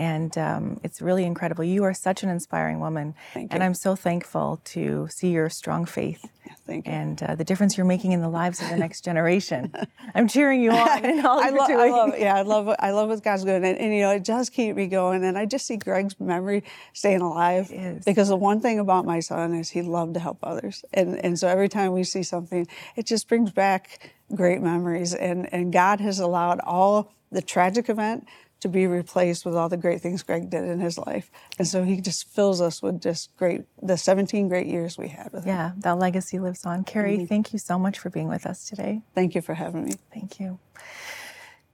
And 0.00 0.38
um, 0.38 0.80
it's 0.82 1.02
really 1.02 1.26
incredible. 1.26 1.62
You 1.62 1.84
are 1.84 1.92
such 1.92 2.22
an 2.22 2.30
inspiring 2.30 2.80
woman. 2.80 3.14
And 3.34 3.62
I'm 3.62 3.74
so 3.74 3.94
thankful 3.94 4.58
to 4.64 5.06
see 5.10 5.28
your 5.28 5.50
strong 5.50 5.84
faith 5.84 6.26
yeah, 6.66 6.80
and 6.86 7.22
uh, 7.22 7.34
the 7.34 7.44
difference 7.44 7.76
you're 7.76 7.84
making 7.84 8.12
in 8.12 8.22
the 8.22 8.28
lives 8.30 8.62
of 8.62 8.70
the 8.70 8.76
next 8.78 9.04
generation. 9.04 9.74
I'm 10.14 10.26
cheering 10.26 10.62
you 10.62 10.70
on 10.70 11.04
in 11.04 11.26
all 11.26 11.38
I, 11.38 11.50
lo- 11.50 11.66
I 11.68 11.90
love. 11.90 12.18
Yeah, 12.18 12.34
I 12.34 12.40
love. 12.40 12.74
I 12.78 12.92
love 12.92 13.10
what 13.10 13.22
God's 13.22 13.44
doing. 13.44 13.62
And, 13.62 13.76
and, 13.76 13.94
you 13.94 14.00
know, 14.00 14.12
it 14.12 14.24
does 14.24 14.48
keep 14.48 14.74
me 14.74 14.86
going. 14.86 15.22
And 15.22 15.36
I 15.36 15.44
just 15.44 15.66
see 15.66 15.76
Greg's 15.76 16.18
memory 16.18 16.64
staying 16.94 17.20
alive. 17.20 17.70
Because 18.06 18.30
the 18.30 18.36
one 18.36 18.58
thing 18.58 18.78
about 18.78 19.04
my 19.04 19.20
son 19.20 19.52
is 19.52 19.68
he 19.68 19.82
loved 19.82 20.14
to 20.14 20.20
help 20.20 20.38
others. 20.42 20.82
And, 20.94 21.22
and 21.22 21.38
so 21.38 21.46
every 21.46 21.68
time 21.68 21.92
we 21.92 22.04
see 22.04 22.22
something, 22.22 22.66
it 22.96 23.04
just 23.04 23.28
brings 23.28 23.50
back 23.50 24.12
great 24.34 24.62
memories. 24.62 25.12
And, 25.12 25.52
and 25.52 25.74
God 25.74 26.00
has 26.00 26.20
allowed 26.20 26.60
all 26.60 27.12
the 27.30 27.42
tragic 27.42 27.90
event 27.90 28.26
to 28.60 28.68
be 28.68 28.86
replaced 28.86 29.44
with 29.44 29.56
all 29.56 29.68
the 29.68 29.76
great 29.76 30.00
things 30.00 30.22
Greg 30.22 30.50
did 30.50 30.64
in 30.64 30.80
his 30.80 30.98
life. 30.98 31.30
And 31.58 31.66
so 31.66 31.82
he 31.82 32.00
just 32.00 32.28
fills 32.28 32.60
us 32.60 32.82
with 32.82 33.00
just 33.00 33.34
great, 33.36 33.62
the 33.82 33.96
17 33.96 34.48
great 34.48 34.66
years 34.66 34.98
we 34.98 35.08
had 35.08 35.32
with 35.32 35.46
yeah, 35.46 35.70
him. 35.70 35.74
Yeah, 35.76 35.82
that 35.82 35.98
legacy 35.98 36.38
lives 36.38 36.64
on. 36.64 36.84
Keri, 36.84 37.16
mm-hmm. 37.16 37.26
thank 37.26 37.52
you 37.52 37.58
so 37.58 37.78
much 37.78 37.98
for 37.98 38.10
being 38.10 38.28
with 38.28 38.46
us 38.46 38.68
today. 38.68 39.02
Thank 39.14 39.34
you 39.34 39.40
for 39.40 39.54
having 39.54 39.84
me. 39.84 39.94
Thank 40.12 40.38
you. 40.38 40.58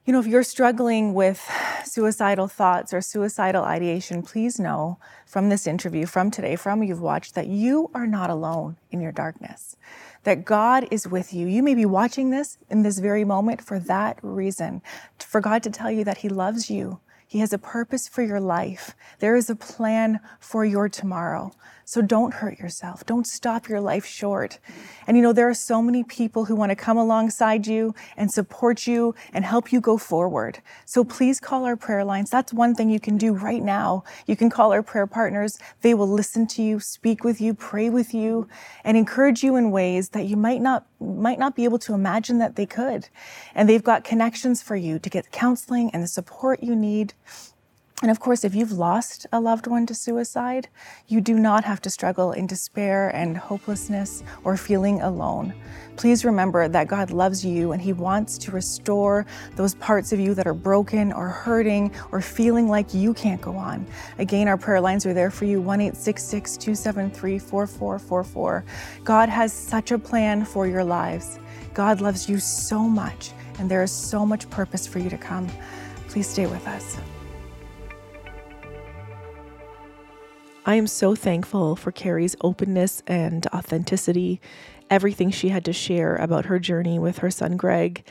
You 0.05 0.13
know, 0.13 0.21
if 0.21 0.27
you're 0.29 0.45
struggling 0.45 1.15
with 1.15 1.45
suicidal 1.85 2.47
thoughts 2.47 2.95
or 2.95 3.01
suicidal 3.01 3.65
ideation, 3.65 4.23
please 4.23 4.61
know 4.61 4.99
from 5.27 5.49
this 5.49 5.67
interview, 5.67 6.07
from 6.07 6.31
today, 6.31 6.55
from 6.55 6.85
you've 6.85 7.01
watched, 7.01 7.35
that 7.35 7.49
you 7.49 7.91
are 7.93 8.07
not 8.07 8.31
alone 8.31 8.77
in 8.93 9.01
your 9.01 9.11
darkness 9.11 9.77
that 10.27 10.45
God 10.45 10.89
is 10.91 11.07
with 11.07 11.33
you. 11.33 11.47
You 11.47 11.63
may 11.63 11.77
be 11.77 11.87
watching 11.87 12.31
this 12.31 12.59
in 12.69 12.83
this 12.83 12.99
very 12.99 13.25
moment 13.25 13.63
for 13.63 13.79
that 13.79 14.19
reason, 14.23 14.83
for 15.21 15.41
God 15.41 15.63
to 15.63 15.71
tell 15.71 15.89
you 15.89 16.03
that 16.03 16.19
He 16.19 16.29
loves 16.29 16.69
you. 16.69 16.99
He 17.27 17.41
has 17.41 17.53
a 17.53 17.59
purpose 17.59 18.09
for 18.09 18.23
your 18.23 18.41
life. 18.41 18.95
There 19.19 19.37
is 19.37 19.51
a 19.51 19.57
plan 19.57 20.21
for 20.41 20.65
your 20.65 20.89
tomorrow. 20.89 21.53
So 21.89 22.03
don't 22.03 22.35
hurt 22.35 22.59
yourself. 22.59 23.07
Don't 23.07 23.29
stop 23.29 23.69
your 23.69 23.81
life 23.81 24.05
short. 24.05 24.59
And 25.07 25.17
you 25.17 25.23
know, 25.23 25.33
there 25.33 25.49
are 25.49 25.55
so 25.55 25.81
many 25.81 26.03
people 26.03 26.47
who 26.47 26.57
want 26.57 26.71
to 26.71 26.77
come 26.77 26.97
alongside 26.97 27.65
you 27.69 27.95
and 28.17 28.29
support 28.29 28.89
you 28.89 29.15
and 29.33 29.45
help 29.45 29.73
you 29.73 29.81
go 29.81 29.97
forward. 29.97 30.61
So 30.85 31.05
please 31.05 31.39
call 31.39 31.65
our 31.65 31.77
prayer 31.77 32.05
lines. 32.05 32.29
That's 32.29 32.53
one 32.53 32.75
thing 32.75 32.91
you 32.91 32.99
can 32.99 33.17
do 33.17 33.33
right 33.33 33.63
now. 33.63 34.03
You 34.27 34.35
can 34.35 34.51
call 34.51 34.73
our 34.73 34.83
prayer 34.83 35.07
partners. 35.07 35.61
They 35.83 35.95
will 35.95 36.09
listen 36.09 36.49
to 36.49 36.63
you, 36.63 36.81
speak 36.81 37.23
with 37.23 37.41
you, 37.41 37.55
pray 37.55 37.89
with 37.89 38.13
you, 38.13 38.49
and 38.83 38.97
encourage 38.97 39.45
you 39.45 39.55
in 39.55 39.71
ways 39.71 40.09
that 40.09 40.27
you 40.27 40.37
might 40.37 40.63
not 40.63 40.87
might 41.01 41.39
not 41.39 41.55
be 41.55 41.65
able 41.65 41.79
to 41.81 41.95
imagine 41.95 42.39
that 42.39 42.57
they 42.57 42.67
could. 42.67 43.09
And 43.55 43.69
they've 43.69 43.83
got 43.83 44.05
connections 44.05 44.63
for 44.63 44.77
you 44.77 44.99
to 44.99 45.11
get 45.11 45.31
counseling 45.31 45.91
and 45.93 46.03
the 46.03 46.09
support 46.09 46.63
you 46.63 46.75
need 46.75 47.15
and 48.03 48.11
of 48.11 48.21
course, 48.21 48.45
if 48.45 48.55
you've 48.55 48.73
lost 48.73 49.27
a 49.33 49.41
loved 49.41 49.67
one 49.67 49.87
to 49.87 49.95
suicide, 49.95 50.69
you 51.09 51.23
do 51.23 51.39
not 51.39 51.65
have 51.65 51.81
to 51.81 51.89
struggle 51.89 52.33
in 52.33 52.47
despair 52.47 53.09
and 53.17 53.39
hopelessness 53.39 54.23
or 54.45 54.59
feeling 54.59 55.01
alone. 55.01 55.55
Please 55.97 56.23
remember 56.23 56.69
that 56.69 56.89
God 56.89 57.11
loves 57.11 57.43
you 57.43 57.73
and 57.73 57.81
He 57.81 57.95
wants 57.95 58.37
to 58.37 58.51
restore 58.51 59.25
those 59.55 59.75
parts 59.77 60.13
of 60.13 60.21
you 60.21 60.35
that 60.35 60.47
are 60.47 60.53
broken 60.53 61.11
or 61.11 61.29
hurting 61.29 61.91
or 62.13 62.21
feeling 62.21 62.69
like 62.69 62.93
you 62.93 63.15
can't 63.15 63.41
go 63.41 63.57
on. 63.57 63.87
Again, 64.19 64.47
our 64.47 64.59
prayer 64.59 64.81
lines 64.81 65.07
are 65.07 65.15
there 65.15 65.31
for 65.31 65.47
you 65.47 65.63
1 65.63 65.79
273 65.79 67.39
4444. 67.39 68.65
God 69.05 69.31
has 69.31 69.55
such 69.55 69.91
a 69.91 69.99
plan 69.99 70.45
for 70.45 70.67
your 70.67 70.85
lives. 70.85 71.39
God 71.73 72.03
loves 72.03 72.29
you 72.29 72.41
so 72.41 72.81
much, 72.83 73.31
and 73.59 73.71
there 73.71 73.83
is 73.83 73.91
so 73.91 74.27
much 74.27 74.51
purpose 74.51 74.87
for 74.87 74.99
you 74.99 75.09
to 75.09 75.19
come. 75.19 75.49
Please 76.09 76.29
stay 76.29 76.47
with 76.47 76.67
us. 76.69 76.99
I 80.69 80.75
am 80.75 80.89
so 80.89 81.15
thankful 81.15 81.77
for 81.77 81.93
Keri's 81.93 82.35
openness 82.41 83.01
and 83.07 83.47
authenticity, 83.55 84.41
everything 84.91 85.31
she 85.31 85.51
had 85.51 85.65
to 85.67 85.73
share 85.73 86.17
about 86.17 86.47
her 86.47 86.59
journey 86.59 86.99
with 86.99 87.19
her 87.19 87.31
son 87.31 87.57
Greg. 87.57 88.05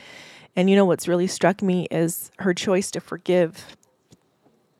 And 0.55 0.69
you 0.69 0.77
know 0.77 0.85
what's 0.85 1.09
really 1.09 1.27
struck 1.27 1.61
me 1.61 1.85
is 1.91 2.31
her 2.39 2.53
choice 2.53 2.91
to 2.91 3.01
forgive, 3.01 3.75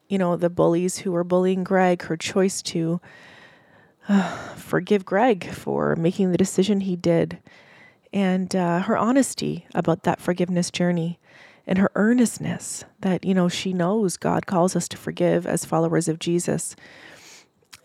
you 0.07 0.17
know, 0.17 0.37
the 0.37 0.49
bullies 0.49 0.99
who 0.99 1.11
were 1.11 1.25
bullying 1.25 1.65
Greg, 1.65 2.03
her 2.03 2.15
choice 2.15 2.61
to 2.61 3.01
uh, 4.07 4.37
forgive 4.55 5.03
Greg 5.03 5.51
for 5.51 5.97
making 5.97 6.31
the 6.31 6.37
decision 6.37 6.79
he 6.79 6.95
did, 6.95 7.39
and 8.13 8.55
uh, 8.55 8.79
her 8.83 8.95
honesty 8.95 9.65
about 9.75 10.03
that 10.03 10.21
forgiveness 10.21 10.71
journey 10.71 11.19
and 11.67 11.77
her 11.77 11.91
earnestness 11.95 12.85
that, 13.01 13.25
you 13.25 13.33
know, 13.33 13.49
she 13.49 13.73
knows 13.73 14.15
God 14.15 14.45
calls 14.45 14.77
us 14.77 14.87
to 14.87 14.97
forgive 14.97 15.45
as 15.45 15.65
followers 15.65 16.07
of 16.07 16.19
Jesus 16.19 16.73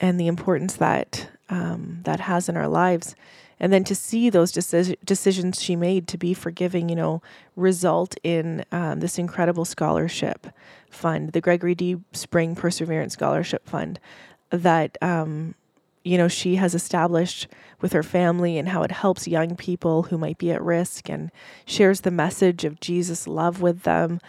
and 0.01 0.19
the 0.19 0.27
importance 0.27 0.75
that 0.77 1.29
um, 1.49 2.01
that 2.05 2.21
has 2.21 2.49
in 2.49 2.57
our 2.57 2.69
lives. 2.69 3.15
And 3.63 3.73
then 3.73 3.85
to 3.85 3.95
see 3.95 4.31
those 4.31 4.53
deci- 4.53 4.97
decisions 5.05 5.61
she 5.61 5.77
made 5.77 6.09
to 6.09 6.17
be 6.17 6.33
forgiving, 6.33 6.89
you 6.89 6.97
know, 6.97 7.21
result 7.57 8.17
in 8.23 8.65
um, 8.73 9.01
this 9.01 9.19
incredible 9.19 9.67
scholarship 9.67 10.47
fund, 10.89 11.33
the 11.33 11.43
Gregory 11.43 11.75
D. 11.75 11.99
Spring 12.13 12.55
Perseverance 12.55 13.13
Scholarship 13.13 13.69
Fund, 13.69 14.01
that 14.49 14.97
um, 15.03 15.55
you 16.03 16.17
know 16.17 16.29
she 16.29 16.57
has 16.57 16.75
established 16.75 17.49
with 17.83 17.93
her 17.93 18.03
family 18.03 18.57
and 18.57 18.71
how 18.71 18.83
it 18.83 18.91
helps 18.91 19.29
young 19.29 19.57
people 19.57 20.05
who 20.05 20.17
might 20.17 20.39
be 20.39 20.51
at 20.51 20.63
risk 20.63 21.11
and 21.11 21.31
shares 21.67 22.01
the 22.01 22.11
message 22.11 22.65
of 22.65 22.81
Jesus' 22.81 23.29
love 23.29 23.61
with 23.61 23.83
them. 23.83 24.21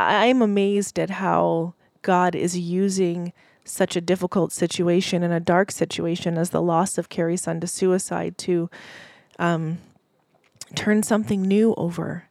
I'm 0.00 0.40
amazed 0.40 0.98
at 0.98 1.10
how 1.10 1.74
God 2.02 2.34
is 2.34 2.58
using 2.58 3.32
such 3.64 3.96
a 3.96 4.00
difficult 4.00 4.52
situation 4.52 5.22
and 5.22 5.32
a 5.32 5.40
dark 5.40 5.70
situation 5.70 6.36
as 6.38 6.50
the 6.50 6.62
loss 6.62 6.98
of 6.98 7.08
Keri's 7.08 7.42
son 7.42 7.60
to 7.60 7.66
suicide 7.66 8.36
to 8.38 8.70
um, 9.38 9.78
turn 10.74 11.02
something 11.02 11.42
new 11.42 11.74
over 11.76 12.28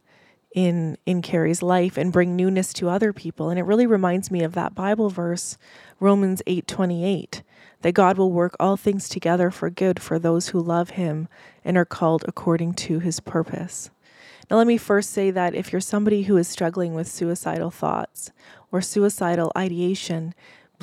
in 0.53 0.97
in 1.05 1.21
Keri's 1.21 1.63
life 1.63 1.97
and 1.97 2.13
bring 2.13 2.35
newness 2.35 2.73
to 2.73 2.89
other 2.89 3.11
people. 3.11 3.49
And 3.49 3.59
it 3.59 3.63
really 3.63 3.87
reminds 3.87 4.29
me 4.29 4.43
of 4.43 4.53
that 4.53 4.75
Bible 4.75 5.09
verse, 5.09 5.57
Romans 5.99 6.41
8:28, 6.45 7.41
that 7.81 7.93
God 7.93 8.17
will 8.17 8.31
work 8.31 8.55
all 8.59 8.77
things 8.77 9.09
together 9.09 9.49
for 9.49 9.69
good 9.69 10.01
for 10.01 10.19
those 10.19 10.49
who 10.49 10.59
love 10.61 10.91
him 10.91 11.27
and 11.65 11.77
are 11.77 11.85
called 11.85 12.23
according 12.27 12.73
to 12.75 12.99
his 12.99 13.19
purpose. 13.19 13.89
Now 14.49 14.57
let 14.57 14.67
me 14.67 14.77
first 14.77 15.09
say 15.09 15.31
that 15.31 15.55
if 15.55 15.71
you're 15.71 15.81
somebody 15.81 16.23
who 16.23 16.37
is 16.37 16.47
struggling 16.47 16.93
with 16.93 17.07
suicidal 17.07 17.71
thoughts 17.71 18.31
or 18.71 18.81
suicidal 18.81 19.51
ideation, 19.57 20.33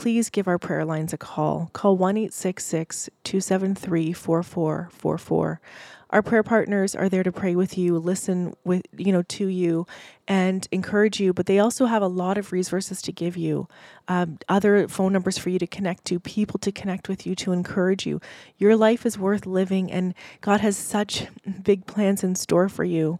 please 0.01 0.31
give 0.31 0.49
our 0.49 0.59
prayer 0.59 0.83
lines 0.83 1.13
a 1.13 1.19
call. 1.19 1.69
Call 1.75 1.95
1 1.95 2.15
273 2.15 4.13
4444. 4.15 5.61
Our 6.09 6.23
prayer 6.23 6.43
partners 6.43 6.97
are 6.97 7.11
there 7.11 7.23
to 7.23 7.31
pray 7.31 7.55
with 7.55 7.77
you, 7.77 7.99
listen 7.99 8.55
with 8.65 8.87
you 8.97 9.13
know 9.13 9.21
to 9.21 9.47
you, 9.49 9.87
and 10.27 10.67
encourage 10.73 11.21
you. 11.21 11.35
But 11.35 11.45
they 11.45 11.59
also 11.59 11.85
have 11.85 12.01
a 12.01 12.07
lot 12.07 12.39
of 12.39 12.51
resources 12.51 13.03
to 13.03 13.13
give 13.13 13.37
you, 13.37 13.69
um, 14.09 14.39
other 14.49 14.89
phone 14.89 15.13
numbers 15.13 15.37
for 15.37 15.51
you 15.51 15.59
to 15.59 15.67
connect 15.67 16.07
to, 16.07 16.19
people 16.19 16.59
to 16.61 16.73
connect 16.73 17.11
with 17.11 17.27
you 17.27 17.35
to 17.35 17.53
encourage 17.53 18.07
you. 18.07 18.23
Your 18.57 18.77
life 18.77 19.05
is 19.05 19.19
worth 19.19 19.45
living, 19.45 19.93
and 19.93 20.15
God 20.41 20.63
has 20.63 20.79
such 20.79 21.27
big 21.63 21.85
plans 21.85 22.25
in 22.25 22.37
store 22.37 22.71
for 22.71 22.85
you. 22.85 23.19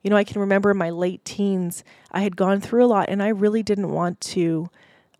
You 0.00 0.08
know, 0.08 0.16
I 0.16 0.24
can 0.24 0.40
remember 0.40 0.70
in 0.70 0.78
my 0.78 0.88
late 0.88 1.26
teens, 1.26 1.84
I 2.10 2.22
had 2.22 2.36
gone 2.36 2.62
through 2.62 2.86
a 2.86 2.86
lot, 2.86 3.10
and 3.10 3.22
I 3.22 3.28
really 3.28 3.62
didn't 3.62 3.90
want 3.90 4.18
to 4.32 4.70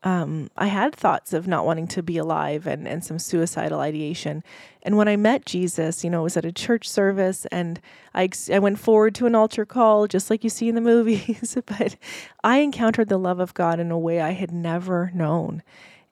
um, 0.04 0.50
I 0.56 0.66
had 0.66 0.94
thoughts 0.94 1.32
of 1.32 1.46
not 1.46 1.64
wanting 1.64 1.86
to 1.88 2.02
be 2.02 2.18
alive 2.18 2.66
and, 2.66 2.88
and 2.88 3.04
some 3.04 3.18
suicidal 3.18 3.80
ideation. 3.80 4.42
And 4.82 4.96
when 4.96 5.06
I 5.06 5.16
met 5.16 5.46
Jesus, 5.46 6.02
you 6.02 6.10
know, 6.10 6.20
it 6.20 6.24
was 6.24 6.36
at 6.36 6.44
a 6.44 6.52
church 6.52 6.88
service 6.88 7.46
and 7.52 7.80
I, 8.14 8.28
I 8.52 8.58
went 8.58 8.80
forward 8.80 9.14
to 9.16 9.26
an 9.26 9.36
altar 9.36 9.64
call, 9.64 10.08
just 10.08 10.28
like 10.28 10.42
you 10.42 10.50
see 10.50 10.68
in 10.68 10.74
the 10.74 10.80
movies. 10.94 11.56
but 11.66 11.96
I 12.42 12.58
encountered 12.58 13.08
the 13.08 13.18
love 13.18 13.38
of 13.38 13.54
God 13.54 13.78
in 13.78 13.90
a 13.90 13.98
way 13.98 14.20
I 14.20 14.30
had 14.30 14.50
never 14.50 15.12
known. 15.14 15.62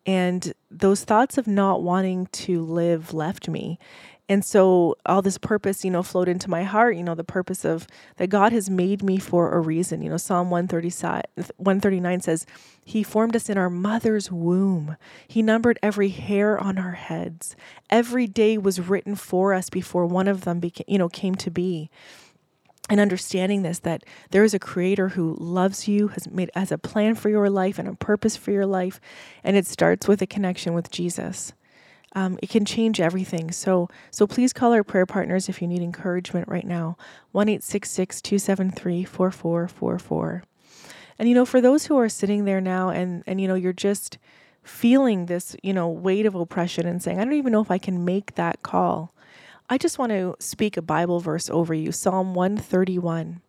And 0.06 0.54
those 0.70 1.04
thoughts 1.04 1.36
of 1.36 1.46
not 1.46 1.82
wanting 1.82 2.26
to 2.26 2.62
live 2.64 3.12
left 3.12 3.48
me. 3.48 3.78
And 4.30 4.44
so 4.44 4.96
all 5.04 5.22
this 5.22 5.38
purpose, 5.38 5.84
you 5.84 5.90
know, 5.90 6.04
flowed 6.04 6.28
into 6.28 6.48
my 6.48 6.62
heart, 6.62 6.94
you 6.94 7.02
know, 7.02 7.16
the 7.16 7.24
purpose 7.24 7.64
of 7.64 7.88
that 8.16 8.30
God 8.30 8.52
has 8.52 8.70
made 8.70 9.02
me 9.02 9.18
for 9.18 9.50
a 9.50 9.58
reason. 9.58 10.02
You 10.02 10.10
know, 10.10 10.18
Psalm 10.18 10.50
139 10.50 12.20
says, 12.20 12.46
He 12.84 13.02
formed 13.02 13.34
us 13.34 13.48
in 13.48 13.58
our 13.58 13.68
mother's 13.68 14.30
womb. 14.30 14.96
He 15.26 15.42
numbered 15.42 15.80
every 15.82 16.10
hair 16.10 16.56
on 16.56 16.78
our 16.78 16.92
heads. 16.92 17.56
Every 17.90 18.28
day 18.28 18.56
was 18.56 18.78
written 18.78 19.16
for 19.16 19.52
us 19.52 19.68
before 19.68 20.06
one 20.06 20.28
of 20.28 20.42
them 20.42 20.60
became, 20.60 20.84
you 20.86 20.98
know, 20.98 21.08
came 21.08 21.34
to 21.34 21.50
be 21.50 21.90
and 22.88 23.00
understanding 23.00 23.62
this 23.62 23.80
that 23.80 24.04
there 24.30 24.44
is 24.44 24.54
a 24.54 24.60
creator 24.60 25.08
who 25.08 25.36
loves 25.40 25.88
you 25.88 26.08
has 26.08 26.30
made 26.30 26.50
has 26.54 26.70
a 26.72 26.78
plan 26.78 27.16
for 27.16 27.28
your 27.28 27.50
life 27.50 27.78
and 27.78 27.88
a 27.88 27.94
purpose 27.94 28.36
for 28.36 28.50
your 28.50 28.66
life 28.66 29.00
and 29.44 29.56
it 29.56 29.64
starts 29.64 30.08
with 30.08 30.20
a 30.20 30.26
connection 30.26 30.74
with 30.74 30.90
jesus 30.90 31.52
um, 32.14 32.38
it 32.42 32.50
can 32.50 32.64
change 32.64 33.00
everything. 33.00 33.50
So 33.52 33.88
so 34.10 34.26
please 34.26 34.52
call 34.52 34.72
our 34.72 34.84
prayer 34.84 35.06
partners 35.06 35.48
if 35.48 35.62
you 35.62 35.68
need 35.68 35.82
encouragement 35.82 36.48
right 36.48 36.66
now. 36.66 36.96
1 37.32 37.46
273 37.46 39.04
4444. 39.04 40.42
And 41.18 41.28
you 41.28 41.34
know, 41.34 41.44
for 41.44 41.60
those 41.60 41.86
who 41.86 41.98
are 41.98 42.08
sitting 42.08 42.44
there 42.44 42.60
now 42.60 42.88
and 42.90 43.22
and 43.26 43.40
you 43.40 43.48
know, 43.48 43.54
you're 43.54 43.72
just 43.72 44.18
feeling 44.62 45.26
this, 45.26 45.56
you 45.62 45.72
know, 45.72 45.88
weight 45.88 46.26
of 46.26 46.34
oppression 46.34 46.86
and 46.86 47.02
saying, 47.02 47.18
I 47.18 47.24
don't 47.24 47.34
even 47.34 47.52
know 47.52 47.62
if 47.62 47.70
I 47.70 47.78
can 47.78 48.04
make 48.04 48.34
that 48.34 48.62
call. 48.62 49.14
I 49.68 49.78
just 49.78 49.98
want 49.98 50.10
to 50.10 50.34
speak 50.40 50.76
a 50.76 50.82
Bible 50.82 51.20
verse 51.20 51.48
over 51.48 51.72
you, 51.72 51.92
Psalm 51.92 52.34
131. 52.34 53.40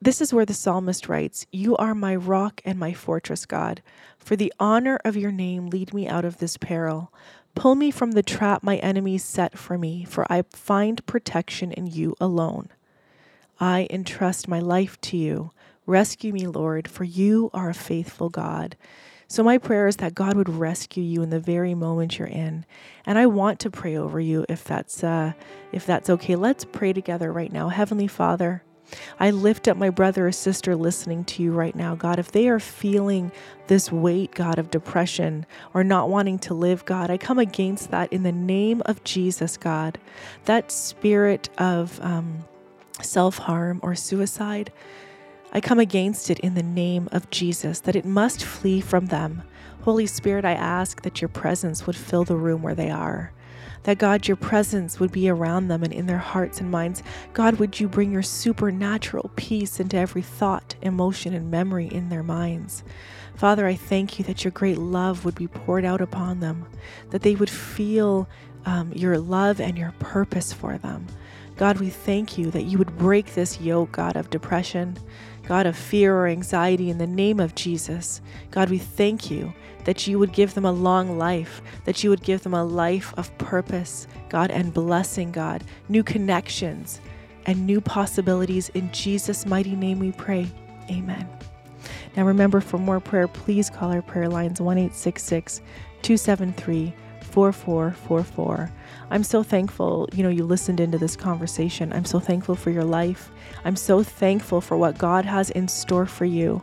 This 0.00 0.20
is 0.20 0.34
where 0.34 0.44
the 0.44 0.52
psalmist 0.52 1.08
writes, 1.08 1.46
You 1.52 1.76
are 1.76 1.94
my 1.94 2.16
rock 2.16 2.60
and 2.64 2.76
my 2.76 2.92
fortress, 2.92 3.46
God. 3.46 3.82
For 4.18 4.34
the 4.34 4.52
honor 4.58 4.98
of 5.04 5.16
your 5.16 5.30
name, 5.30 5.68
lead 5.68 5.94
me 5.94 6.08
out 6.08 6.24
of 6.24 6.38
this 6.38 6.56
peril. 6.56 7.12
Pull 7.54 7.74
me 7.74 7.90
from 7.90 8.12
the 8.12 8.22
trap 8.22 8.62
my 8.62 8.76
enemies 8.78 9.24
set 9.24 9.58
for 9.58 9.76
me, 9.76 10.04
for 10.04 10.30
I 10.30 10.42
find 10.50 11.04
protection 11.06 11.72
in 11.72 11.86
you 11.86 12.14
alone. 12.20 12.68
I 13.60 13.86
entrust 13.90 14.48
my 14.48 14.58
life 14.58 15.00
to 15.02 15.16
you. 15.16 15.50
Rescue 15.86 16.32
me, 16.32 16.46
Lord, 16.46 16.88
for 16.88 17.04
you 17.04 17.50
are 17.52 17.70
a 17.70 17.74
faithful 17.74 18.28
God. 18.28 18.76
So, 19.28 19.42
my 19.42 19.56
prayer 19.56 19.86
is 19.86 19.96
that 19.96 20.14
God 20.14 20.36
would 20.36 20.48
rescue 20.48 21.02
you 21.02 21.22
in 21.22 21.30
the 21.30 21.40
very 21.40 21.74
moment 21.74 22.18
you're 22.18 22.28
in. 22.28 22.66
And 23.06 23.18
I 23.18 23.26
want 23.26 23.60
to 23.60 23.70
pray 23.70 23.96
over 23.96 24.20
you 24.20 24.44
if 24.48 24.62
that's, 24.64 25.02
uh, 25.02 25.32
if 25.72 25.86
that's 25.86 26.10
okay. 26.10 26.36
Let's 26.36 26.64
pray 26.64 26.92
together 26.92 27.32
right 27.32 27.52
now. 27.52 27.68
Heavenly 27.68 28.08
Father, 28.08 28.62
I 29.18 29.30
lift 29.30 29.68
up 29.68 29.76
my 29.76 29.90
brother 29.90 30.26
or 30.26 30.32
sister 30.32 30.76
listening 30.76 31.24
to 31.24 31.42
you 31.42 31.52
right 31.52 31.74
now, 31.74 31.94
God. 31.94 32.18
If 32.18 32.32
they 32.32 32.48
are 32.48 32.60
feeling 32.60 33.32
this 33.66 33.90
weight, 33.92 34.34
God, 34.34 34.58
of 34.58 34.70
depression 34.70 35.46
or 35.74 35.84
not 35.84 36.08
wanting 36.08 36.38
to 36.40 36.54
live, 36.54 36.84
God, 36.84 37.10
I 37.10 37.16
come 37.18 37.38
against 37.38 37.90
that 37.90 38.12
in 38.12 38.22
the 38.22 38.32
name 38.32 38.82
of 38.86 39.02
Jesus, 39.04 39.56
God. 39.56 39.98
That 40.44 40.72
spirit 40.72 41.48
of 41.58 42.00
um, 42.02 42.44
self 43.00 43.38
harm 43.38 43.80
or 43.82 43.94
suicide. 43.94 44.72
I 45.52 45.60
come 45.60 45.78
against 45.78 46.30
it 46.30 46.40
in 46.40 46.54
the 46.54 46.62
name 46.62 47.08
of 47.12 47.28
Jesus, 47.30 47.80
that 47.80 47.96
it 47.96 48.06
must 48.06 48.42
flee 48.42 48.80
from 48.80 49.06
them. 49.06 49.42
Holy 49.82 50.06
Spirit, 50.06 50.44
I 50.44 50.52
ask 50.52 51.02
that 51.02 51.20
your 51.20 51.28
presence 51.28 51.86
would 51.86 51.96
fill 51.96 52.24
the 52.24 52.36
room 52.36 52.62
where 52.62 52.74
they 52.74 52.90
are. 52.90 53.32
That 53.84 53.98
God, 53.98 54.28
your 54.28 54.36
presence 54.36 55.00
would 55.00 55.10
be 55.10 55.28
around 55.28 55.68
them 55.68 55.82
and 55.82 55.92
in 55.92 56.06
their 56.06 56.18
hearts 56.18 56.60
and 56.60 56.70
minds. 56.70 57.02
God, 57.32 57.56
would 57.56 57.80
you 57.80 57.88
bring 57.88 58.12
your 58.12 58.22
supernatural 58.22 59.30
peace 59.34 59.80
into 59.80 59.96
every 59.96 60.22
thought, 60.22 60.74
emotion, 60.82 61.34
and 61.34 61.50
memory 61.50 61.86
in 61.86 62.08
their 62.08 62.22
minds? 62.22 62.84
Father, 63.34 63.66
I 63.66 63.74
thank 63.74 64.18
you 64.18 64.24
that 64.26 64.44
your 64.44 64.52
great 64.52 64.78
love 64.78 65.24
would 65.24 65.34
be 65.34 65.48
poured 65.48 65.84
out 65.84 66.00
upon 66.00 66.40
them, 66.40 66.66
that 67.10 67.22
they 67.22 67.34
would 67.34 67.50
feel 67.50 68.28
um, 68.66 68.92
your 68.92 69.18
love 69.18 69.60
and 69.60 69.76
your 69.76 69.92
purpose 69.98 70.52
for 70.52 70.78
them. 70.78 71.06
God, 71.56 71.80
we 71.80 71.90
thank 71.90 72.38
you 72.38 72.50
that 72.50 72.64
you 72.64 72.78
would 72.78 72.96
break 72.96 73.34
this 73.34 73.60
yoke, 73.60 73.92
God, 73.92 74.16
of 74.16 74.30
depression, 74.30 74.96
God, 75.46 75.66
of 75.66 75.76
fear 75.76 76.14
or 76.14 76.26
anxiety 76.26 76.90
in 76.90 76.98
the 76.98 77.06
name 77.06 77.40
of 77.40 77.54
Jesus. 77.54 78.20
God, 78.50 78.70
we 78.70 78.78
thank 78.78 79.30
you 79.30 79.52
that 79.84 80.06
you 80.06 80.18
would 80.18 80.32
give 80.32 80.54
them 80.54 80.64
a 80.64 80.72
long 80.72 81.18
life, 81.18 81.60
that 81.84 82.04
you 82.04 82.10
would 82.10 82.22
give 82.22 82.42
them 82.42 82.54
a 82.54 82.64
life 82.64 83.12
of 83.16 83.36
purpose, 83.38 84.06
God, 84.28 84.50
and 84.50 84.72
blessing, 84.72 85.32
God, 85.32 85.64
new 85.88 86.02
connections 86.02 87.00
and 87.46 87.66
new 87.66 87.80
possibilities. 87.80 88.68
In 88.70 88.90
Jesus' 88.92 89.46
mighty 89.46 89.74
name 89.74 89.98
we 89.98 90.12
pray. 90.12 90.50
Amen. 90.90 91.28
Now 92.16 92.24
remember, 92.24 92.60
for 92.60 92.78
more 92.78 93.00
prayer, 93.00 93.28
please 93.28 93.70
call 93.70 93.92
our 93.92 94.02
prayer 94.02 94.28
lines 94.28 94.60
1 94.60 94.90
273 94.90 96.94
4444. 97.32 98.70
I'm 99.10 99.24
so 99.24 99.42
thankful, 99.42 100.08
you 100.12 100.22
know, 100.22 100.28
you 100.28 100.44
listened 100.44 100.80
into 100.80 100.98
this 100.98 101.16
conversation. 101.16 101.92
I'm 101.92 102.04
so 102.04 102.20
thankful 102.20 102.54
for 102.54 102.70
your 102.70 102.84
life. 102.84 103.30
I'm 103.64 103.76
so 103.76 104.02
thankful 104.02 104.60
for 104.60 104.76
what 104.76 104.98
God 104.98 105.24
has 105.24 105.48
in 105.50 105.66
store 105.66 106.04
for 106.04 106.26
you 106.26 106.62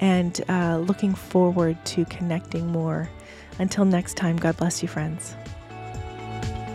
and 0.00 0.40
uh, 0.48 0.78
looking 0.78 1.14
forward 1.14 1.76
to 1.86 2.06
connecting 2.06 2.66
more. 2.68 3.10
Until 3.58 3.84
next 3.84 4.16
time, 4.16 4.36
God 4.36 4.56
bless 4.56 4.82
you, 4.82 4.88
friends. 4.88 5.36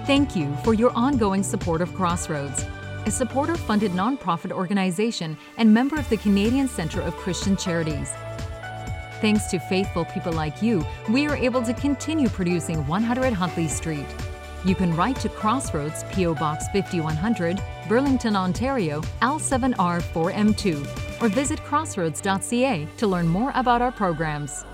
Thank 0.06 0.36
you 0.36 0.56
for 0.64 0.74
your 0.74 0.92
ongoing 0.96 1.42
support 1.42 1.82
of 1.82 1.94
Crossroads, 1.96 2.66
a 3.06 3.12
supporter 3.12 3.56
funded 3.56 3.92
nonprofit 3.92 4.52
organization 4.52 5.38
and 5.58 5.74
member 5.74 5.98
of 5.98 6.08
the 6.10 6.18
Canadian 6.18 6.68
Centre 6.68 7.02
of 7.02 7.16
Christian 7.16 7.58
Charities. 7.58 8.12
Thanks 9.24 9.46
to 9.52 9.58
faithful 9.58 10.04
people 10.04 10.34
like 10.34 10.62
you, 10.62 10.86
we 11.08 11.28
are 11.28 11.38
able 11.38 11.64
to 11.64 11.74
continue 11.74 12.28
producing 12.28 12.86
100 12.88 13.32
Huntley 13.32 13.70
Street. 13.70 14.06
You 14.66 14.76
can 14.76 14.94
write 14.98 15.16
to 15.22 15.30
Crossroads, 15.30 16.04
P.O. 16.12 16.36
Box 16.36 16.66
5100, 16.74 17.64
Burlington, 17.88 18.36
Ontario, 18.36 19.00
L7R4M2, 19.22 21.22
or 21.22 21.30
visit 21.30 21.64
crossroads.ca 21.64 22.86
to 22.98 23.08
learn 23.08 23.30
more 23.30 23.54
about 23.56 23.82
our 23.82 23.94
programs. 23.94 24.66